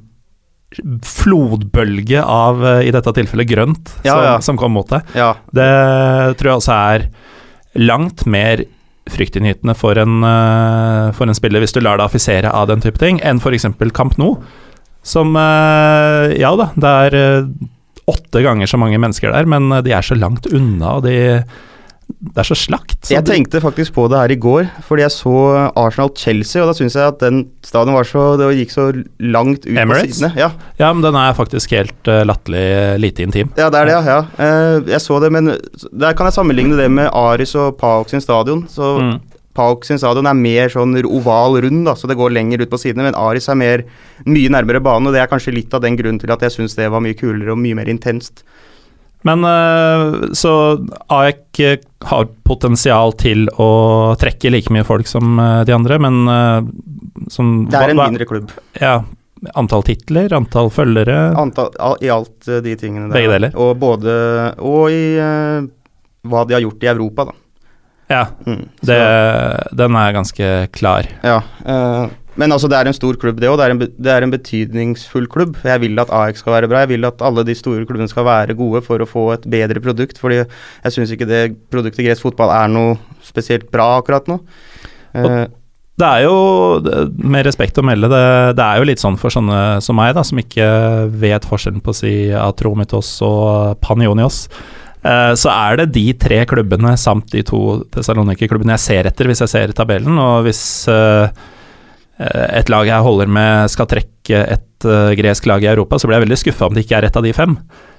[1.09, 4.35] flodbølge av, eh, i dette tilfellet, grønt Ja, som, ja.
[4.45, 5.03] som kom mot deg.
[5.17, 5.69] Ja, Det
[6.39, 7.07] tror jeg også er
[7.79, 8.65] langt mer
[9.09, 13.01] fryktinngytende for en, eh, for en spiller, hvis du lar deg affisere av den type
[13.01, 13.65] ting, enn f.eks.
[13.97, 14.35] Camp Nou,
[15.03, 17.49] som eh, Ja da, det er
[18.09, 21.43] åtte ganger så mange mennesker der, men de er så langt unna, og de
[22.19, 22.97] Det er så slakt.
[23.07, 25.33] Så Jeg de- tenkte faktisk på det her i går, fordi jeg så
[25.77, 28.87] Arsenal-Chelsea, og da syns jeg at den stadion var så Det gikk så
[29.21, 30.19] langt ut Emirates?
[30.19, 30.37] på sidene.
[30.37, 33.51] Ja, Ja, men den er faktisk helt uh, latterlig lite intim.
[33.57, 34.03] ja, det er det, ja.
[34.03, 34.21] ja.
[34.39, 35.47] Uh, jeg så det, men
[35.93, 38.67] der kan jeg sammenligne det med Aris og Paok sin stadion.
[38.69, 39.21] Så Mm.
[39.55, 42.79] Paok sin stadion er mer sånn oval rund, da, så det går lenger ut på
[42.79, 43.03] sidene.
[43.03, 43.83] Men Aris er mer,
[44.25, 46.77] mye nærmere banen, og det er kanskje litt av den grunnen til at jeg syns
[46.77, 48.45] det var mye kulere og mye mer intenst.
[49.27, 50.53] Men eh, så
[51.11, 53.71] AEK eh, har potensial til å
[54.21, 56.21] trekke like mye folk som eh, de andre, men
[57.33, 58.53] som Det er en hva- mindre klubb.
[58.81, 59.01] Ja,
[59.59, 61.69] antall titler, antall følgere Antall,
[62.03, 63.19] I alt de tingene der.
[63.19, 63.53] Begge deler.
[63.59, 64.15] Og både
[64.67, 65.67] Og i uh,
[66.29, 67.37] hva de har gjort i Europa, da.
[68.09, 68.97] Ja, Mm, det,
[69.77, 71.07] den er ganske klar.
[71.23, 72.07] Ja, eh,
[72.39, 73.59] men altså det er en stor klubb det òg.
[73.59, 75.57] Det, en det er en betydningsfull klubb.
[75.67, 76.85] Jeg vil at AX skal være bra.
[76.85, 79.83] Jeg vil at alle de store klubbene skal være gode for å få et bedre
[79.83, 80.21] produkt.
[80.23, 82.95] Fordi jeg syns ikke det produktet gresk fotball er noe
[83.27, 84.39] spesielt bra akkurat nå.
[85.19, 85.31] Og
[85.99, 86.35] Det er jo,
[87.27, 88.25] med respekt å melde, det,
[88.55, 90.69] det er jo litt sånn for sånne som meg, da, som ikke
[91.19, 94.45] vet forskjellen på å si Atromitos og Panionios.
[95.03, 99.43] eh, Så er det de tre klubbene samt de to Thessaloniki-klubbene jeg ser etter hvis
[99.43, 100.15] jeg ser tabellen.
[100.23, 101.35] Og hvis eh,
[102.19, 106.19] et lag jeg holder med skal trekke et eh, gresk lag i Europa, så blir
[106.19, 107.55] jeg veldig skuffa om det ikke er et av de fem.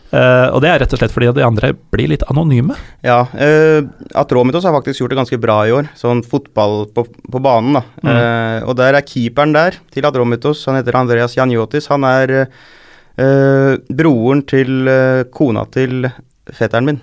[0.10, 2.74] Uh, og det er rett og slett fordi de andre blir litt anonyme.
[3.06, 3.86] ja, uh,
[4.18, 7.78] Atromitos har faktisk gjort det ganske bra i år, sånn fotball på, på banen.
[7.78, 7.84] da.
[8.02, 11.92] Eh, og der er keeperen der til Atromitos, han heter Andreas Janjotis.
[11.94, 16.10] Han er uh, broren til eh, kona til
[16.50, 17.02] fetteren min.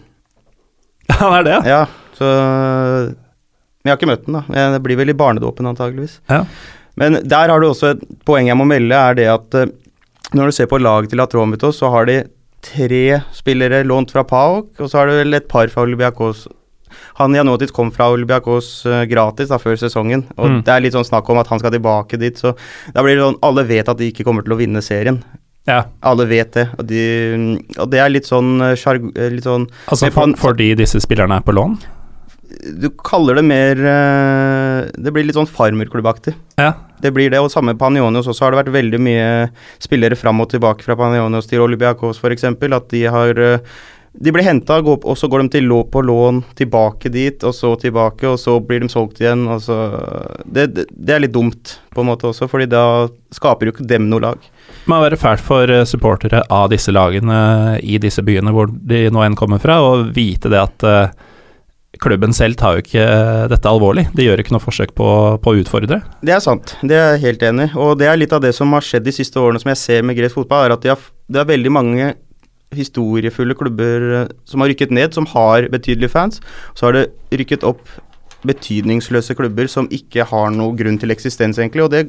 [1.07, 1.63] Det er det, ja.
[1.71, 1.83] Ja,
[2.19, 2.29] så
[3.87, 4.71] jeg har ikke møtt den, da.
[4.75, 6.19] Det blir vel i barnedåpen, antageligvis.
[6.27, 6.43] Ja.
[6.97, 9.67] Men der har du også et poeng jeg må melde, er det at eh,
[10.35, 12.23] når du ser på laget til Atromitos, så har de
[12.67, 16.47] tre spillere lånt fra PAOK, og så har du vel et par fra Olympiakos.
[17.21, 20.61] Han Janotis kom fra Olympiakos eh, gratis da, før sesongen, og Mm.
[20.65, 22.55] det er litt sånn snakk om at han skal tilbake dit, så
[22.95, 25.21] da blir det sånn Alle vet at de ikke kommer til å vinne serien.
[25.67, 25.85] ja.
[26.03, 27.03] Alle vet det, og, de,
[27.79, 31.53] og det er litt sånn eh, Litt sånn Altså for, fordi disse spillerne er på
[31.55, 31.77] lån?
[32.81, 36.37] Du kaller det mer eh, Det blir litt sånn farmerklubbaktig.
[36.61, 36.73] Ja.
[37.03, 39.27] Det blir det, og samme Panionios også har det vært veldig mye
[39.83, 42.47] spillere fram og tilbake fra Panionios til Olympiakos f.eks.
[42.47, 43.77] At de har eh,
[44.17, 47.75] De blir henta, og så går de til lå, på lån tilbake dit, og så
[47.77, 49.43] tilbake, og så blir de solgt igjen.
[49.53, 49.77] Og så,
[50.47, 53.91] det, det, det er litt dumt på en måte også, fordi da skaper jo ikke
[53.91, 54.41] dem noe lag.
[54.41, 59.09] Det må være fælt for eh, supportere av disse lagene i disse byene hvor de
[59.13, 60.91] nå enn kommer fra, å vite det at
[62.03, 64.07] klubben selv tar jo ikke eh, dette alvorlig.
[64.17, 65.09] De gjør ikke noe forsøk på,
[65.43, 66.01] på å utfordre.
[66.25, 67.69] Det er sant, det er jeg helt enig.
[67.79, 70.07] Og det er litt av det som har skjedd de siste årene som jeg ser
[70.07, 72.11] med gresk fotball, er at de har, det er veldig mange
[72.77, 76.43] historiefulle klubber eh, som har rykket ned, som har betydelige fans.
[76.75, 77.07] Så har det
[77.41, 77.85] rykket opp
[78.47, 81.87] betydningsløse klubber som ikke har noe grunn til eksistens, egentlig.
[81.87, 82.07] Og det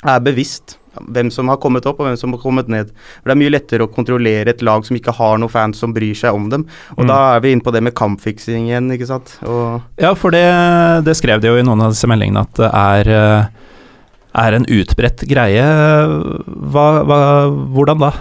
[0.00, 2.90] er bevisst hvem som har kommet opp og hvem som har kommet ned.
[3.20, 5.94] For Det er mye lettere å kontrollere et lag som ikke har noen fans som
[5.94, 6.66] bryr seg om dem.
[6.96, 7.08] Og Mm.
[7.08, 9.38] da er vi inne på det med kampfiksing igjen, ikke sant.
[9.44, 12.70] Og Ja, for det, det skrev de jo i noen av disse meldingene at det
[12.72, 13.46] er, eh,
[14.34, 15.64] er en utbredt greie.
[16.46, 17.20] Hva, hva,
[17.72, 18.12] hvordan da?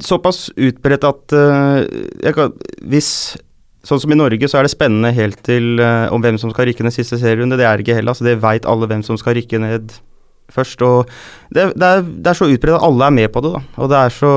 [0.00, 2.52] såpass utbredt at uh, kan,
[2.88, 3.36] hvis
[3.80, 6.66] Sånn som i Norge, så er det spennende helt til uh, om hvem som skal
[6.68, 7.56] rykke ned siste serierunde.
[7.56, 8.12] Det er ikke heller.
[8.12, 9.94] Altså, det veit alle hvem som skal rykke ned
[10.54, 10.82] først.
[10.86, 11.10] Og
[11.54, 13.62] det, det, er, det er så utbredt at alle er med på det, da.
[13.80, 14.32] Og det er så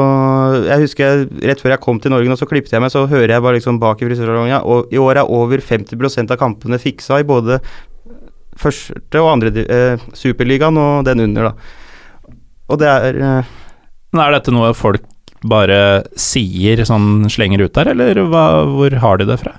[0.67, 3.35] Jeg husker rett før jeg kom til Norge nå, så klippet jeg meg, så hører
[3.35, 7.21] jeg bare liksom bak i frisørsalongen Og i år er over 50% av kampene fiksa
[7.21, 7.59] i både
[8.59, 12.33] første og andre eh, Superligaen og den under, da.
[12.69, 13.51] Og det er eh,
[14.13, 15.09] Men er dette noe folk
[15.43, 19.57] bare sier, sånn slenger ut der, eller hva, hvor har de det fra?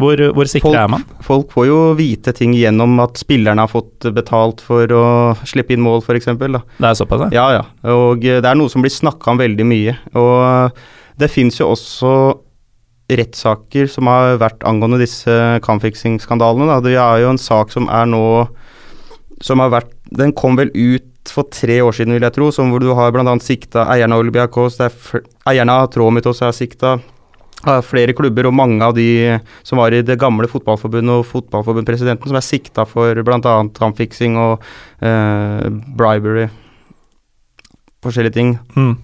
[0.00, 1.04] Hvor, hvor sikre Folk- er man?
[1.26, 5.04] Folk får jo vite ting gjennom at spillerne har fått betalt for å
[5.48, 6.30] slippe inn mål, f.eks.
[6.40, 6.50] Det
[6.90, 7.30] er såpass, ja?
[7.36, 7.92] Ja, ja.
[7.94, 9.96] Og eh, det er noe som blir snakka om veldig mye.
[10.16, 10.86] Og eh,
[11.20, 12.14] det fins jo også
[13.10, 15.34] rettssaker som har vært angående disse
[15.66, 16.68] kampfiksingsskandalene.
[16.70, 16.80] da.
[16.84, 18.24] Det er jo en sak som er nå
[19.42, 22.70] Som har vært Den kom vel ut for tre år siden, vil jeg tro, som
[22.72, 23.32] hvor du har bl.a.
[23.44, 24.90] sikta eierne av Olympiakos, er
[25.48, 26.94] eierne av Tromitos er sikta.
[27.68, 32.30] Av flere klubber og mange av de som var i det gamle fotballforbundet og fotballforbundpresidenten,
[32.30, 33.52] som er sikta for bl.a.
[33.76, 34.64] kampfiksing og
[35.04, 35.68] eh,
[35.98, 36.46] bribery.
[38.00, 38.54] Forskjellige ting.
[38.78, 38.94] Mm.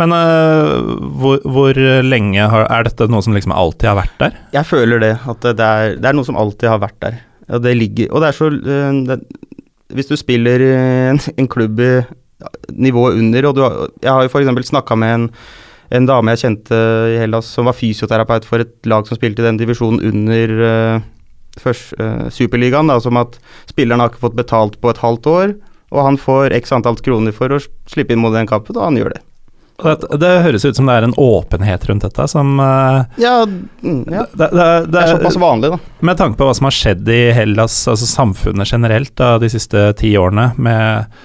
[0.00, 0.78] Men uh,
[1.20, 4.38] hvor, hvor lenge har, er dette noe som liksom alltid har vært der?
[4.54, 7.18] Jeg føler det, at det er, det er noe som alltid har vært der.
[7.52, 9.18] Og det ligger Og det er så uh, det,
[9.92, 10.62] Hvis du spiller
[11.10, 11.90] en, en klubb i
[12.72, 14.70] nivået under, og du har Jeg har jo f.eks.
[14.70, 15.26] snakka med en,
[15.92, 16.78] en dame jeg kjente
[17.12, 21.08] i Hellas som var fysioterapeut for et lag som spilte i den divisjonen under uh,
[21.60, 25.52] først, eh, Superligaen, da, som at spilleren har ikke fått betalt på et halvt år,
[25.92, 28.96] og han får x antall kroner for å slippe inn mot den kampen, og han
[28.96, 29.22] gjør det.
[29.82, 33.40] Det, det høres ut som det er en åpenhet rundt dette som øh, Ja,
[33.82, 34.26] mm, ja.
[34.30, 35.78] det, det, Det er såpass vanlig, da.
[36.06, 39.88] Med tanke på hva som har skjedd i Hellas, altså samfunnet generelt, da, de siste
[39.98, 41.18] ti årene, med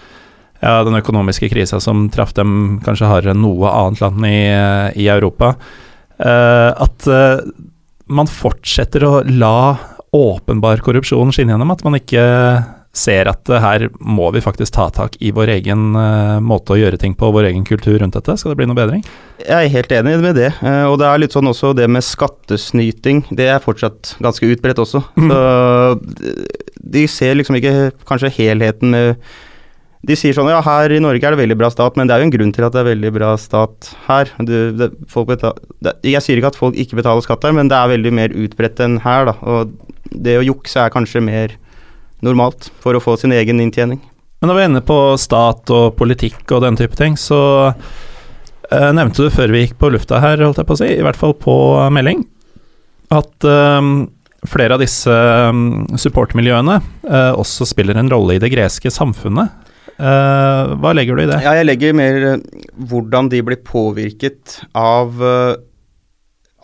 [0.61, 4.39] ja, den økonomiske krisa som traff dem kanskje hardere enn noe annet land i,
[5.03, 5.55] i Europa,
[6.17, 7.43] Uh, at uh,
[8.09, 9.77] man fortsetter å la
[10.17, 12.23] åpenbar korrupsjon skinne gjennom, at man ikke
[12.97, 15.93] ser at uh, her må vi faktisk ta tak i vår egen
[16.41, 18.33] måte å gjøre ting på, vår egen kultur rundt dette.
[18.33, 19.05] Skal det bli noe bedring?
[19.45, 20.49] Jeg er helt enig med det.
[20.89, 23.27] Og det er litt sånn også det med skattesnyting.
[23.29, 25.05] Det er fortsatt ganske utbredt også.
[25.13, 25.41] Så
[26.01, 26.47] de-
[26.81, 29.21] de ser liksom ikke kanskje helheten med
[30.07, 32.21] De sier sånn ja, her i Norge er det veldig bra stat, men det er
[32.21, 34.31] jo en grunn til at det er veldig bra stat her.
[34.39, 34.91] Du, det,
[35.27, 38.13] betal, det, jeg sier ikke at folk ikke betaler skatt her, men det er veldig
[38.15, 39.35] mer utbredt enn her, da.
[39.43, 39.73] Og
[40.15, 41.57] det å jukse er kanskje mer
[42.23, 43.99] normalt for å få sin egen inntjening.
[44.39, 48.91] Men når vi er inne på stat og politikk og den type ting, så eh,
[48.95, 51.19] nevnte du før vi gikk på lufta her, holdt jeg på å si, i hvert
[51.19, 51.57] fall på
[51.93, 52.23] melding,
[53.11, 53.91] at eh,
[54.47, 59.66] flere av disse um, supportmiljøene eh, også spiller en rolle i det greske samfunnet.
[59.97, 61.39] Eh, hva legger du i det?
[61.41, 65.55] Ja, jeg legger mer eh, hvordan de blir påvirket av eh,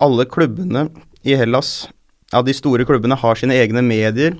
[0.05, 0.85] alle klubbene
[1.25, 1.87] i Hellas.
[2.33, 4.37] Ja, de store klubbene har sine egne medier.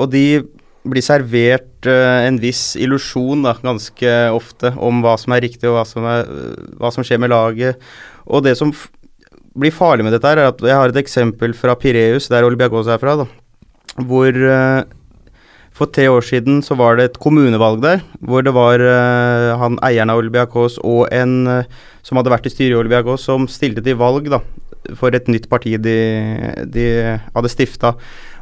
[0.00, 0.40] og de
[0.90, 6.06] blir servert en viss illusjon ganske ofte om hva som er riktig og hva som,
[6.08, 6.30] er,
[6.80, 7.78] hva som skjer med laget.
[8.26, 8.72] Og det som
[9.54, 12.90] blir farlig med dette, her er at jeg har et eksempel fra Pireus, der Olbiagos
[12.90, 13.28] er fra, da,
[14.08, 14.82] hvor eh,
[15.72, 19.78] for tre år siden så var det et kommunevalg der, hvor det var uh, han
[19.86, 21.62] eieren av Olbiakos og en uh,
[22.02, 24.40] som hadde vært i styret i Olbiakos, som stilte til valg da,
[24.98, 25.96] for et nytt parti de,
[26.66, 26.86] de
[27.34, 27.94] hadde stifta.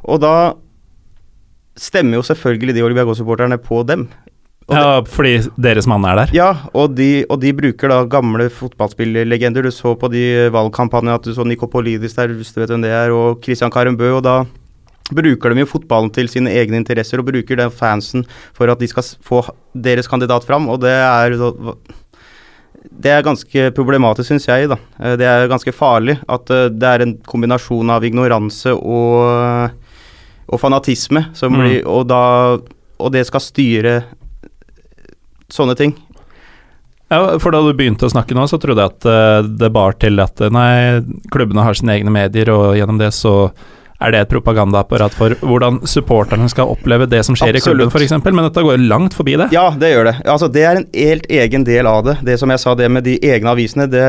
[0.09, 0.33] Og da
[1.79, 4.09] stemmer jo selvfølgelig de Olbiakos-supporterne på dem.
[4.69, 6.31] Og det- Ja, fordi deres mann er der.
[6.35, 9.63] ja, og de, og de bruker da gamle fotballspillerlegender.
[9.63, 12.91] Du så på de valgkampanjene at du så Nikopolidis der, hvis du vet hvem det
[12.91, 14.45] er, og Christian Karembø, og da
[15.15, 18.89] bruker de jo fotballen til sine egne interesser, og bruker den fansen for at de
[18.91, 19.43] skal få
[19.75, 21.39] deres kandidat fram, og det er
[22.99, 24.69] det er ganske problematisk, syns jeg.
[24.71, 24.77] da.
[25.01, 29.71] Eh, Det er ganske farlig at eh, det er en kombinasjon av ignoranse og,
[30.49, 31.61] og fanatisme, som Mm.
[31.61, 32.59] blir, og, da,
[32.99, 34.05] og det skal styre
[35.51, 35.95] sånne ting.
[37.11, 39.95] Ja, for da du begynte å snakke nå, så trodde jeg at eh, det bar
[39.97, 41.01] til at eh, nei,
[41.33, 43.51] klubbene har sine egne medier, og gjennom det så
[43.99, 47.65] er det et propagandaapparat for hvordan supporterne skal oppleve det som skjer Absolutt.
[47.65, 48.15] i klubben, f.eks.
[48.29, 49.49] Men dette går jo langt forbi det.
[49.55, 50.17] Ja, det gjør det.
[50.23, 52.19] Altså, det er en helt egen del av det.
[52.27, 53.89] Det som jeg sa, det med de egne avisene.
[53.91, 54.07] Det,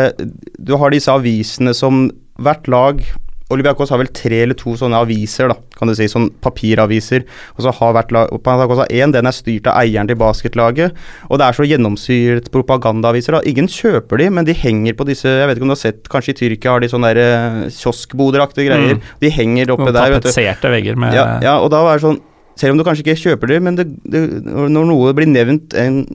[0.61, 2.07] du har disse avisene som
[2.39, 3.01] hvert lag
[3.49, 7.25] Olympiakos har vel tre eller to sånne aviser, da, kan du si, sånn papiraviser.
[7.55, 10.97] Og så har hvert lag Panathinaikos har én, den er styrt av eieren til basketlaget.
[11.29, 13.39] Og det er så gjennomsyret propagandaaviser.
[13.39, 13.41] da.
[13.49, 16.09] Ingen kjøper de, men de henger på disse Jeg vet ikke om du har sett,
[16.13, 18.97] kanskje i Tyrkia har de sånne der, eh, kioskboderaktige greier.
[18.99, 19.13] Mm.
[19.19, 20.11] De henger oppe Noen der.
[20.11, 20.29] vet du.
[20.29, 22.21] tapetserte vegger med Ja, ja, og da er det sånn
[22.59, 26.05] Selv om du kanskje ikke kjøper det, men det, det, når noe blir nevnt en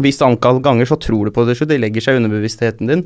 [0.00, 3.02] visst antall ganger, så tror du på det, så det legger seg i underbevisstheten din.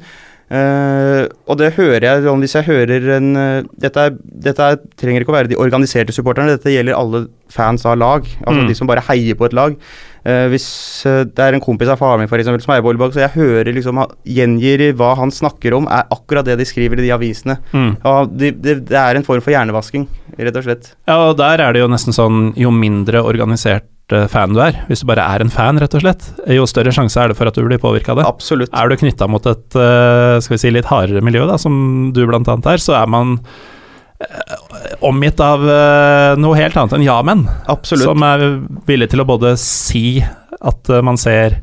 [0.50, 5.22] Eh, og det hører jeg hvis jeg hører en uh, dette, er, dette er, trenger
[5.22, 8.26] ikke å være de organiserte supporterne, dette gjelder alle fans av lag.
[8.42, 8.68] Altså Mm.
[8.68, 9.76] de som bare heier på et lag.
[10.24, 10.66] Eh, hvis
[11.08, 13.34] eh, det er en kompis av faren min for eksempel, som er volleyball, så jeg
[13.38, 17.56] hører liksom gjengir hva han snakker om, er akkurat det de skriver i de avisene.
[17.72, 17.94] Mm.
[18.04, 20.06] Ja, det det, det er en form for hjernevasking,
[20.40, 20.92] rett og slett.
[21.08, 24.82] Ja, og der er det jo nesten sånn jo mindre organisert eh, fan du er,
[24.90, 27.48] hvis du bare er en fan, rett og slett, jo større sjanse er det for
[27.48, 28.28] at du blir påvirka av det.
[28.28, 28.72] Absolutt.
[28.76, 32.48] Er du knytta mot et skal vi si, litt hardere miljø, da, som du blant
[32.50, 33.38] annet er, så er man
[35.06, 37.46] omgitt av eh, noe helt annet enn ja-menn.
[37.88, 38.44] Som er
[38.88, 40.20] villig til å både si
[40.60, 41.60] at eh, man ser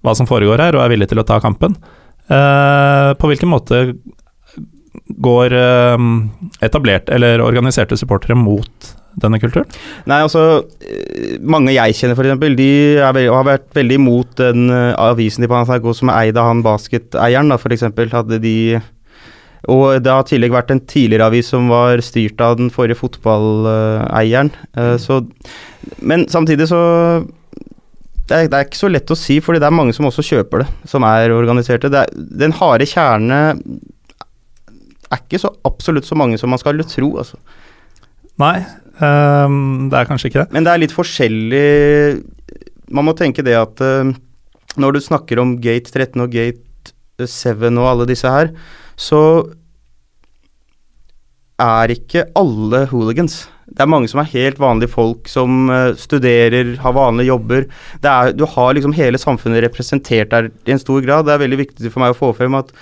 [0.00, 1.74] hva som foregår her, og er villig til å ta kampen.
[2.30, 3.82] Eh, på hvilken måte
[5.20, 6.06] går eh,
[6.64, 9.66] etablert eller organiserte supportere mot denne kulturen?
[10.08, 10.44] Nei, altså
[10.86, 12.70] eh, Mange jeg kjenner, f.eks., de
[13.02, 16.48] er, ve- har vært veldig imot den eh, avisen de på som er eid av
[16.52, 17.86] han basketeieren, f.eks.
[18.14, 18.54] Hadde de
[19.68, 22.96] Og det har i tillegg vært en tidligere avis som var styrt av den forrige
[23.02, 24.52] fotballeieren.
[24.76, 25.26] eh, så
[26.00, 26.80] Men samtidig så
[28.30, 30.22] det er, det er ikke så lett å si, fordi det er mange som også
[30.22, 31.90] kjøper det, som er organiserte.
[31.90, 33.40] Det er, den harde kjerne
[35.10, 37.40] er ikke så absolutt så mange som man skal tro, altså.
[38.38, 38.62] Nei,
[39.02, 40.52] um, det er kanskje ikke det.
[40.54, 42.22] Men det er litt forskjellig
[42.94, 44.08] Man må tenke det at uh,
[44.80, 48.54] når du snakker om gate 13 og gate 7 og alle disse her,
[49.00, 49.22] så
[51.60, 53.42] er ikke alle hooligans.
[53.70, 57.68] Det er mange som er helt vanlige folk som eh, studerer, har vanlige jobber.
[58.02, 61.28] Det er, du har liksom hele samfunnet representert der i en stor grad.
[61.28, 62.72] Det er veldig viktig for meg å få frem at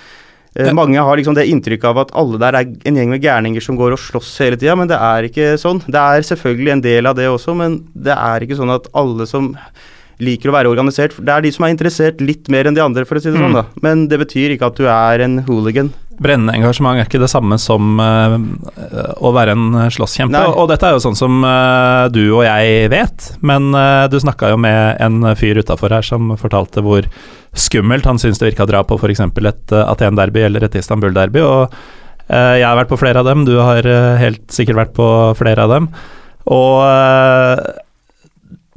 [0.56, 3.64] eh, mange har liksom det inntrykket av at alle der er en gjeng med gærninger
[3.64, 5.82] som går og slåss hele tida, men det er ikke sånn.
[5.84, 9.28] Det er selvfølgelig en del av det også, men det er ikke sånn at alle
[9.28, 9.52] som
[10.18, 13.04] liker å være organisert Det er de som er interessert litt mer enn de andre,
[13.06, 13.68] for å si det sånn, da.
[13.84, 15.92] Men det betyr ikke at du er en hooligan.
[16.18, 18.36] Brennende engasjement er ikke det samme som uh,
[19.22, 20.40] å være en slåsskjempe.
[20.50, 24.18] Og, Og dette er jo sånn som uh, du og jeg vet, men uh, du
[24.22, 27.06] snakka jo med en fyr utafor her som fortalte hvor
[27.58, 29.22] skummelt han syns det virka å dra på f.eks.
[29.22, 31.42] et Aten-derby eller et Istanbul-derby.
[31.42, 31.74] Og
[32.28, 35.08] eh, jeg har vært på flere av dem, du har eh, helt sikkert vært på
[35.38, 35.90] flere av dem.
[36.48, 37.62] Og eh,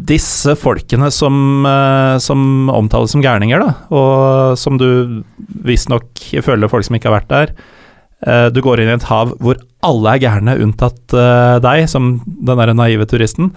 [0.07, 1.35] disse folkene som,
[1.67, 5.21] eh, som omtales som gærninger, da, og som du
[5.67, 6.05] visstnok
[6.45, 7.53] føler folk som ikke har vært der
[8.25, 12.19] eh, Du går inn i et hav hvor alle er gærne, unntatt eh, deg, som
[12.25, 13.51] den der naive turisten.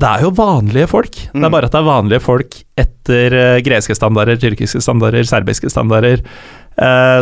[0.00, 1.10] Det er jo vanlige folk.
[1.16, 1.44] Det Mm.
[1.44, 3.34] er bare at det er vanlige folk etter
[3.66, 6.22] greske standarder, tyrkiske standarder, serbiske standarder,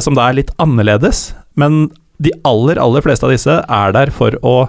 [0.04, 1.32] som da er litt annerledes.
[1.56, 1.88] Men
[2.20, 4.68] de aller, aller fleste av disse er der for å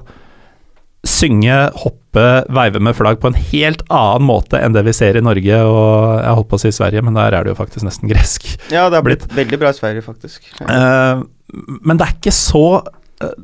[1.07, 5.23] synge, hoppe, veive med flagg på en helt annen måte enn det vi ser i
[5.23, 8.12] Norge og jeg holdt på å si Sverige, men der er det jo faktisk nesten
[8.12, 8.49] gresk.
[8.73, 10.49] Ja, det har blitt veldig bra i Sverige, faktisk.
[10.65, 11.21] Eh,
[11.79, 12.65] men det er ikke så
[13.23, 13.35] eh,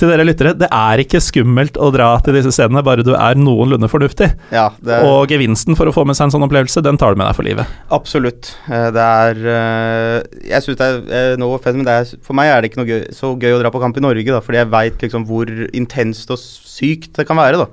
[0.00, 3.36] Til dere lyttere, det er ikke skummelt å dra til disse stedene, bare du er
[3.36, 4.30] noenlunde fornuftig.
[4.54, 7.12] Ja, det er Og gevinsten for å få med seg en sånn opplevelse, den tar
[7.12, 7.66] du med deg for livet.
[7.92, 8.54] absolutt.
[8.70, 10.88] Eh, Det er eh, Jeg syns det
[11.20, 13.52] er noe fett, men det er, for meg er det ikke noe gøy, så gøy
[13.58, 17.12] å dra på kamp i Norge, da, fordi jeg veit liksom hvor intenst og sykt
[17.20, 17.68] det kan være, da.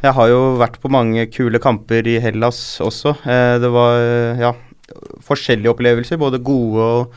[0.00, 3.18] Jeg har jo vært på mange kule kamper i Hellas også.
[3.28, 4.54] Eh, Det var eh, ja,
[5.28, 7.12] forskjellige opplevelser, både gode og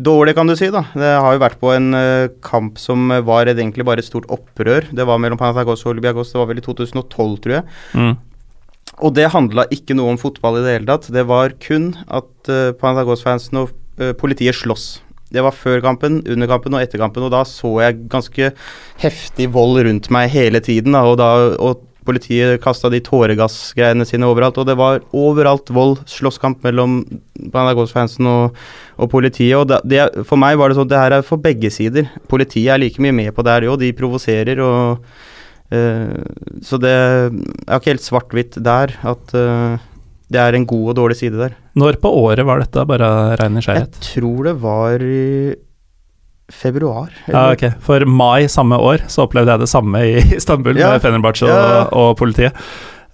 [0.00, 0.70] dårlige, kan du si.
[0.72, 0.84] da.
[0.94, 4.88] Det har jo vært på en uh, kamp som var egentlig bare et stort opprør.
[4.90, 7.66] Det var mellom Panathinaikos og Olympiakos, det var vel i 2012, tror jeg.
[7.94, 8.14] Mm.
[9.00, 11.12] Og det handla ikke noe om fotball i det hele tatt.
[11.14, 14.88] Det var kun at uh, Panathinaikos-fansen og uh, politiet slåss.
[15.30, 18.50] Det var før kampen, under kampen og etter kampen, og da så jeg ganske
[19.02, 20.96] heftig vold rundt meg hele tiden.
[20.96, 21.30] Da, og, da,
[21.62, 27.00] og politiet kasta de tåregassgreiene sine overalt, og det var overalt vold, slåsskamp mellom
[27.54, 28.58] Banagos-fansen og,
[28.98, 29.56] og politiet.
[29.58, 32.10] Og det, det, for meg var det sånn at det her er for begge sider.
[32.30, 33.78] Politiet er like mye med på det her, jo.
[33.80, 35.06] De provoserer og
[35.72, 36.18] uh,
[36.66, 39.80] så det er ikke helt svart-hvitt der, at uh,
[40.30, 41.56] det er en god og dårlig side der.
[41.78, 45.54] Når på året var dette, bare rein Jeg tror det var i
[46.54, 47.10] februar.
[47.30, 47.66] Ja, ok.
[47.84, 50.92] For mai samme år så opplevde jeg det samme i Istanbul Ja.
[50.96, 51.84] med Fenerbahçe og, Ja.
[51.92, 52.56] og politiet.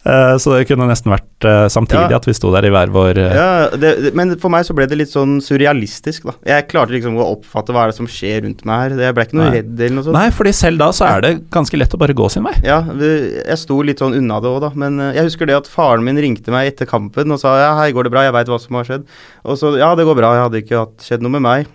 [0.06, 2.18] Eh, så det kunne nesten vært eh, samtidig Ja.
[2.20, 4.70] at vi sto der i hver vår eh, Ja, det, det, men for meg så
[4.76, 6.34] ble det litt sånn surrealistisk, da.
[6.46, 8.94] Jeg klarte liksom å oppfatte hva er det som skjer rundt meg her.
[9.02, 9.56] Jeg ble ikke noe Nei.
[9.56, 10.14] redd eller noe sånt.
[10.14, 12.54] Nei, fordi selv da så er det ganske lett å bare gå sin vei.
[12.62, 14.70] Ja, jeg sto litt sånn unna det òg, da.
[14.78, 17.90] Men jeg husker det at faren min ringte meg etter kampen og sa ja, hei,
[17.90, 19.10] går det bra, jeg veit hva som har skjedd.
[19.42, 21.66] Og så ja, det går bra, jeg hadde ikke hatt skjedd noe med meg.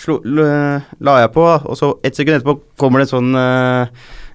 [0.00, 3.86] Slo, la jeg på, og så et sekund etterpå kommer det en sånn uh,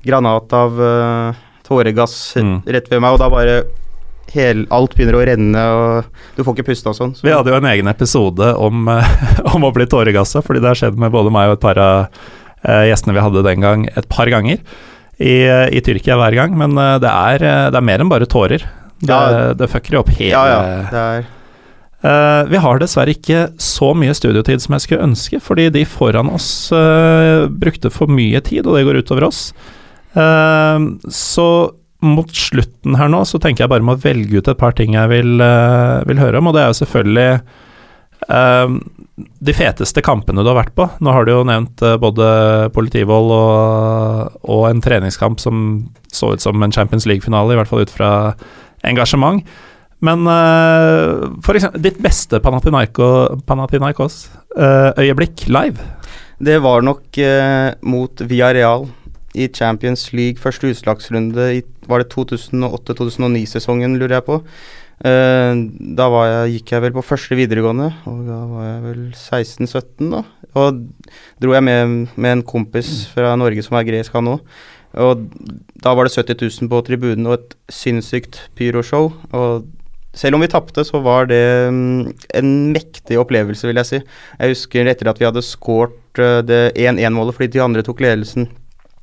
[0.07, 2.61] granat av uh, tåregass Mm.
[2.65, 3.57] rett ved meg, og da bare
[4.31, 7.15] hel, Alt begynner å renne, og du får ikke puste og sånn.
[7.17, 9.09] Så, Vi hadde jo en egen episode om, eh,
[9.55, 12.21] om å bli tåregassa, fordi det har skjedd med både meg og et par av
[12.85, 14.59] gjestene vi hadde den gang, et par ganger.
[15.19, 15.33] I,
[15.75, 17.41] i Tyrkia hver gang, men det er,
[17.73, 18.61] det er mer enn bare tårer.
[19.01, 19.51] Det, Ja.
[19.57, 20.61] det fucker jo opp hele Ja, ja.
[20.91, 21.27] Det er
[21.99, 26.31] Eh, vi har dessverre ikke så mye studiotid som jeg skulle ønske, fordi de foran
[26.31, 29.49] oss uh, brukte for mye tid, og det går utover oss.
[30.15, 31.47] Uh, så
[31.99, 34.95] mot slutten her nå, så tenker jeg bare med å velge ut et par ting
[34.95, 35.33] jeg vil,
[36.07, 37.31] vil høre om, og det er jo selvfølgelig
[38.29, 40.85] de feteste kampene du har vært på.
[41.03, 42.29] Nå har du jo nevnt både
[42.75, 45.65] politivold og, og en treningskamp som
[46.07, 48.11] så ut som en Champions League-finale, i hvert fall ut fra
[48.87, 49.43] engasjement.
[50.05, 53.05] Men uh, for eksempel ditt beste Panathinaiko,
[53.49, 55.77] Panathinaikos-øyeblikk live?
[56.39, 58.87] Det var nok uh, mot Villarreal
[59.35, 64.35] i Champions League første utslagsrunde i Var det 2008-2009-sesongen, lurer jeg på.
[64.99, 65.53] Eh,
[65.97, 70.21] da jeg, gikk jeg vel på første videregående, og da var jeg vel 16-17 da.
[70.59, 70.83] Og
[71.41, 74.43] dro jeg med, med en kompis fra Norge som er gresk, han òg.
[74.99, 75.25] Og
[75.81, 79.11] da var det 70 000 på tribunen og et sinnssykt pyroshow.
[79.31, 79.69] Og
[80.15, 83.99] selv om vi tapte, så var det mm, en mektig opplevelse, vil jeg si.
[84.39, 88.49] Jeg husker etter at vi hadde skåret eh, det 1-1-målet fordi de andre tok ledelsen.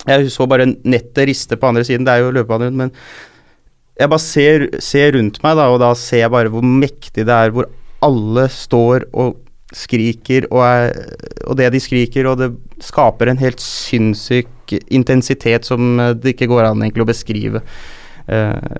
[0.06, 2.92] Jeg så bare nettet riste på andre siden, det er jo løpebanen, men
[3.96, 7.32] jeg bare ser, ser rundt meg, da, og da ser jeg bare hvor mektig det
[7.32, 7.70] er, hvor
[8.04, 9.38] alle står og
[9.74, 12.50] skriker, og, er, og det de skriker, og det
[12.84, 17.62] skaper en helt sinnssyk intensitet som eh, det ikke går an egentlig å beskrive.
[18.28, 18.76] Eh,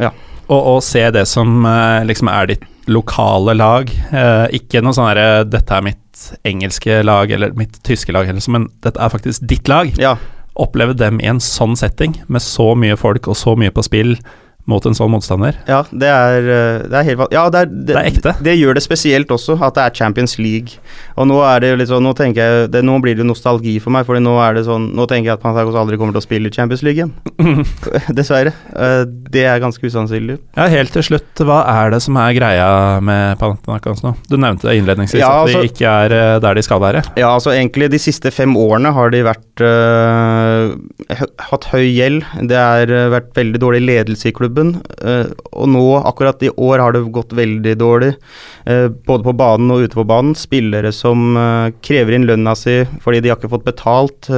[0.00, 0.10] ja.
[0.50, 3.90] Og, og se det som eh, liksom er ditt lokale lag.
[3.90, 8.44] Eh, ikke noe sånn herre 'dette er mitt engelske lag' eller 'mitt tyske lag', eller,
[8.50, 9.94] men dette er faktisk ditt lag.
[9.98, 10.16] ja.
[10.60, 14.16] Oppleve dem i en sånn setting, med så mye folk og så mye på spill
[14.70, 15.58] mot en sånn motstander.
[15.68, 18.34] Ja, det er, eh, det er helt Ja, det er, det, Det er ekte.
[18.46, 20.78] Det gjør det spesielt også, at det er Champions League.
[21.18, 23.92] Og nå er det litt sånn Nå tenker jeg det, Nå blir det nostalgi for
[23.94, 26.24] meg, Fordi nå er det sånn Nå tenker jeg at Panathinaikos aldri kommer til å
[26.24, 27.12] spille Champions League igjen.
[28.16, 28.52] Dessverre.
[28.74, 30.38] Eh, Det er ganske usannsynlig.
[30.56, 32.68] Ja, Helt til slutt, hva er det som er greia
[33.04, 34.14] med Panathinaikos nå?
[34.30, 37.02] Du nevnte det innledningsvis, Ja, at altså- de ikke er eh, der de skal være.
[37.20, 40.74] Ja, altså egentlig de siste fem årene har de vært øh,
[41.50, 42.24] hatt høy gjeld.
[42.50, 44.59] Det har vært veldig dårlig ledelse i klubben.
[44.60, 48.14] Øh, og nå, akkurat i år, har det gått veldig dårlig.
[48.66, 50.34] øh, både på banen og ute på banen.
[50.38, 54.30] Spillere som øh, krever inn lønna si fordi de har ikke fått betalt.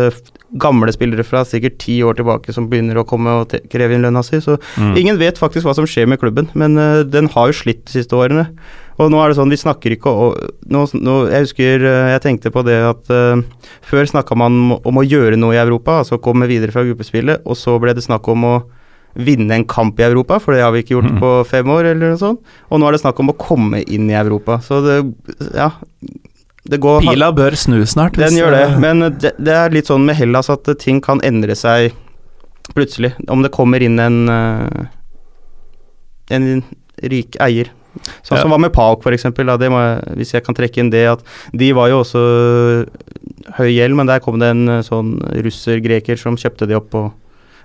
[0.52, 4.20] gamle spillere fra sikkert ti år tilbake som begynner å komme og kreve inn lønna
[4.22, 4.36] si.
[4.36, 4.96] Så Mm.
[5.00, 6.74] ingen vet faktisk hva som skjer med klubben, men
[7.08, 8.50] den har jo slitt de siste årene.
[9.00, 10.36] Og nå er det sånn, vi snakker ikke og,
[10.68, 13.40] nå, nå, Jeg husker jeg tenkte på det at uh,
[13.80, 17.42] før snakka man om, om å gjøre noe i Europa, altså komme videre fra gruppespillet,
[17.46, 18.54] og så ble det snakk om å
[19.14, 21.22] vinne en kamp i Europa, for det har vi ikke gjort mm.
[21.22, 22.52] på fem år, eller noe sånt.
[22.70, 24.60] Og nå er det snakk om å komme inn i Europa.
[24.64, 25.00] Så det
[25.54, 25.72] Ja.
[26.62, 28.14] Det går Pila bør snu snart.
[28.14, 31.18] den gjør det, eh, men det, det er litt sånn med Hellas at ting kan
[31.26, 31.90] endre seg
[32.76, 33.16] plutselig.
[33.26, 34.84] Om det kommer inn en eh,
[36.30, 36.62] en
[37.02, 37.70] rik eier.
[38.22, 38.42] Sånn Ja.
[38.42, 39.24] som var med Pauk, f.eks.
[40.16, 42.86] Hvis jeg kan trekke inn det at de var jo også
[43.58, 47.12] høy gjeld, men der kom det en eh, sånn russer-greker som kjøpte de opp, og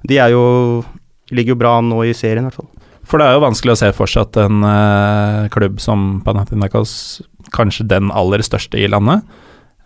[0.08, 0.84] de er jo
[1.32, 2.70] ligger jo bra an nå i serien, i hvert fall.
[3.08, 6.94] For det er jo vanskelig å se for seg at en uh, klubb som Panathinaikos,
[7.56, 9.24] kanskje den aller største i landet,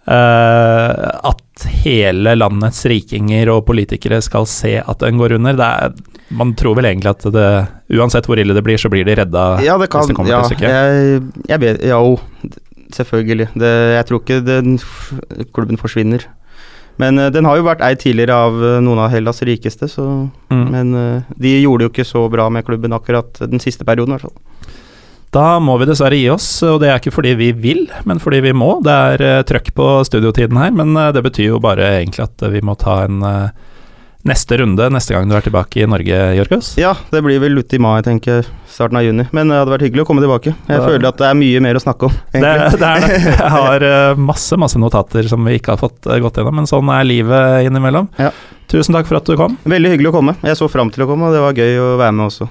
[0.10, 5.60] uh, at hele landets rikinger og politikere skal se at den går under.
[5.60, 5.94] Det er,
[6.34, 7.48] man tror vel egentlig at det,
[7.94, 10.34] uansett hvor ille det blir, så blir de redda Ja, det kan hvis det kommer
[10.34, 10.74] ja, til stykket.
[10.74, 12.18] jeg, jeg vet Ja, jo,
[12.96, 13.52] selvfølgelig.
[13.54, 14.80] Det, jeg tror ikke den
[15.54, 16.26] klubben forsvinner.
[17.02, 20.10] Men eh, den har jo vært eid tidligere av eh, noen av Hellas rikeste, så
[20.52, 20.66] Mm.
[20.68, 24.18] Men eh, de gjorde jo ikke så bra med klubben akkurat den siste perioden, i
[24.18, 24.66] hvert fall.
[25.32, 28.42] Da må vi dessverre gi oss, og det er ikke fordi vi vil, men fordi
[28.44, 28.74] vi må.
[28.84, 32.76] Det er trøkk på studiotiden her, men det betyr jo bare egentlig at vi må
[32.76, 33.24] ta en
[34.28, 36.74] neste runde neste gang du er tilbake i Norge, Jorgos.
[36.80, 38.48] Ja, det blir vel ute i mai, tenker jeg.
[38.72, 39.26] Starten av juni.
[39.36, 40.54] Men det hadde vært hyggelig å komme tilbake.
[40.68, 40.86] Jeg Ja.
[40.88, 42.80] føler at det er mye mer å snakke om, Det, egentlig.
[42.80, 43.20] det er det.
[43.42, 46.70] Jeg har eh, masse, masse notater som vi ikke har fått eh, gått gjennom, men
[46.70, 48.10] sånn er livet innimellom.
[48.22, 48.32] Ja.
[48.72, 49.58] Tusen takk for at du kom.
[49.68, 50.36] Veldig hyggelig å komme.
[50.48, 52.48] Jeg så fram til å komme, og det var gøy å være med også.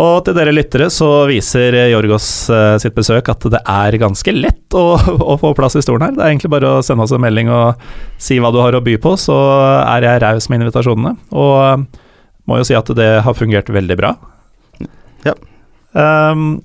[0.00, 4.76] Og til dere lyttere så viser Jorgos eh, sitt besøk at det er ganske lett
[4.76, 4.94] å,
[5.32, 6.14] å få plass i stolen her.
[6.16, 7.82] Det er egentlig bare å sende oss en melding og
[8.20, 9.36] si hva du har å by på, så
[9.82, 11.14] er jeg raus med invitasjonene.
[11.36, 12.06] Og eh,
[12.48, 14.14] må jo si at det har fungert veldig bra.
[15.26, 15.36] Ja.
[15.92, 16.62] Um,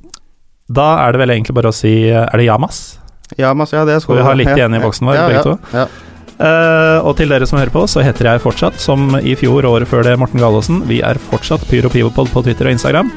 [0.72, 3.00] da er det vel egentlig bare å si eh, Er det Yamas?
[3.42, 5.56] Yamas, ja, det skal vi har litt igjen i boksen vår, ja, begge ja, to.
[5.74, 6.14] Ja.
[6.36, 9.80] Eh, og til dere som hører på, så heter jeg fortsatt, som i fjor og
[9.80, 10.84] året før det, Morten Gallaasen.
[10.90, 13.12] Vi er fortsatt Pyro Pivopod på Twitter og Instagram.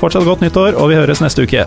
[0.00, 1.66] Fortsatt godt nyttår, og vi høres neste uke.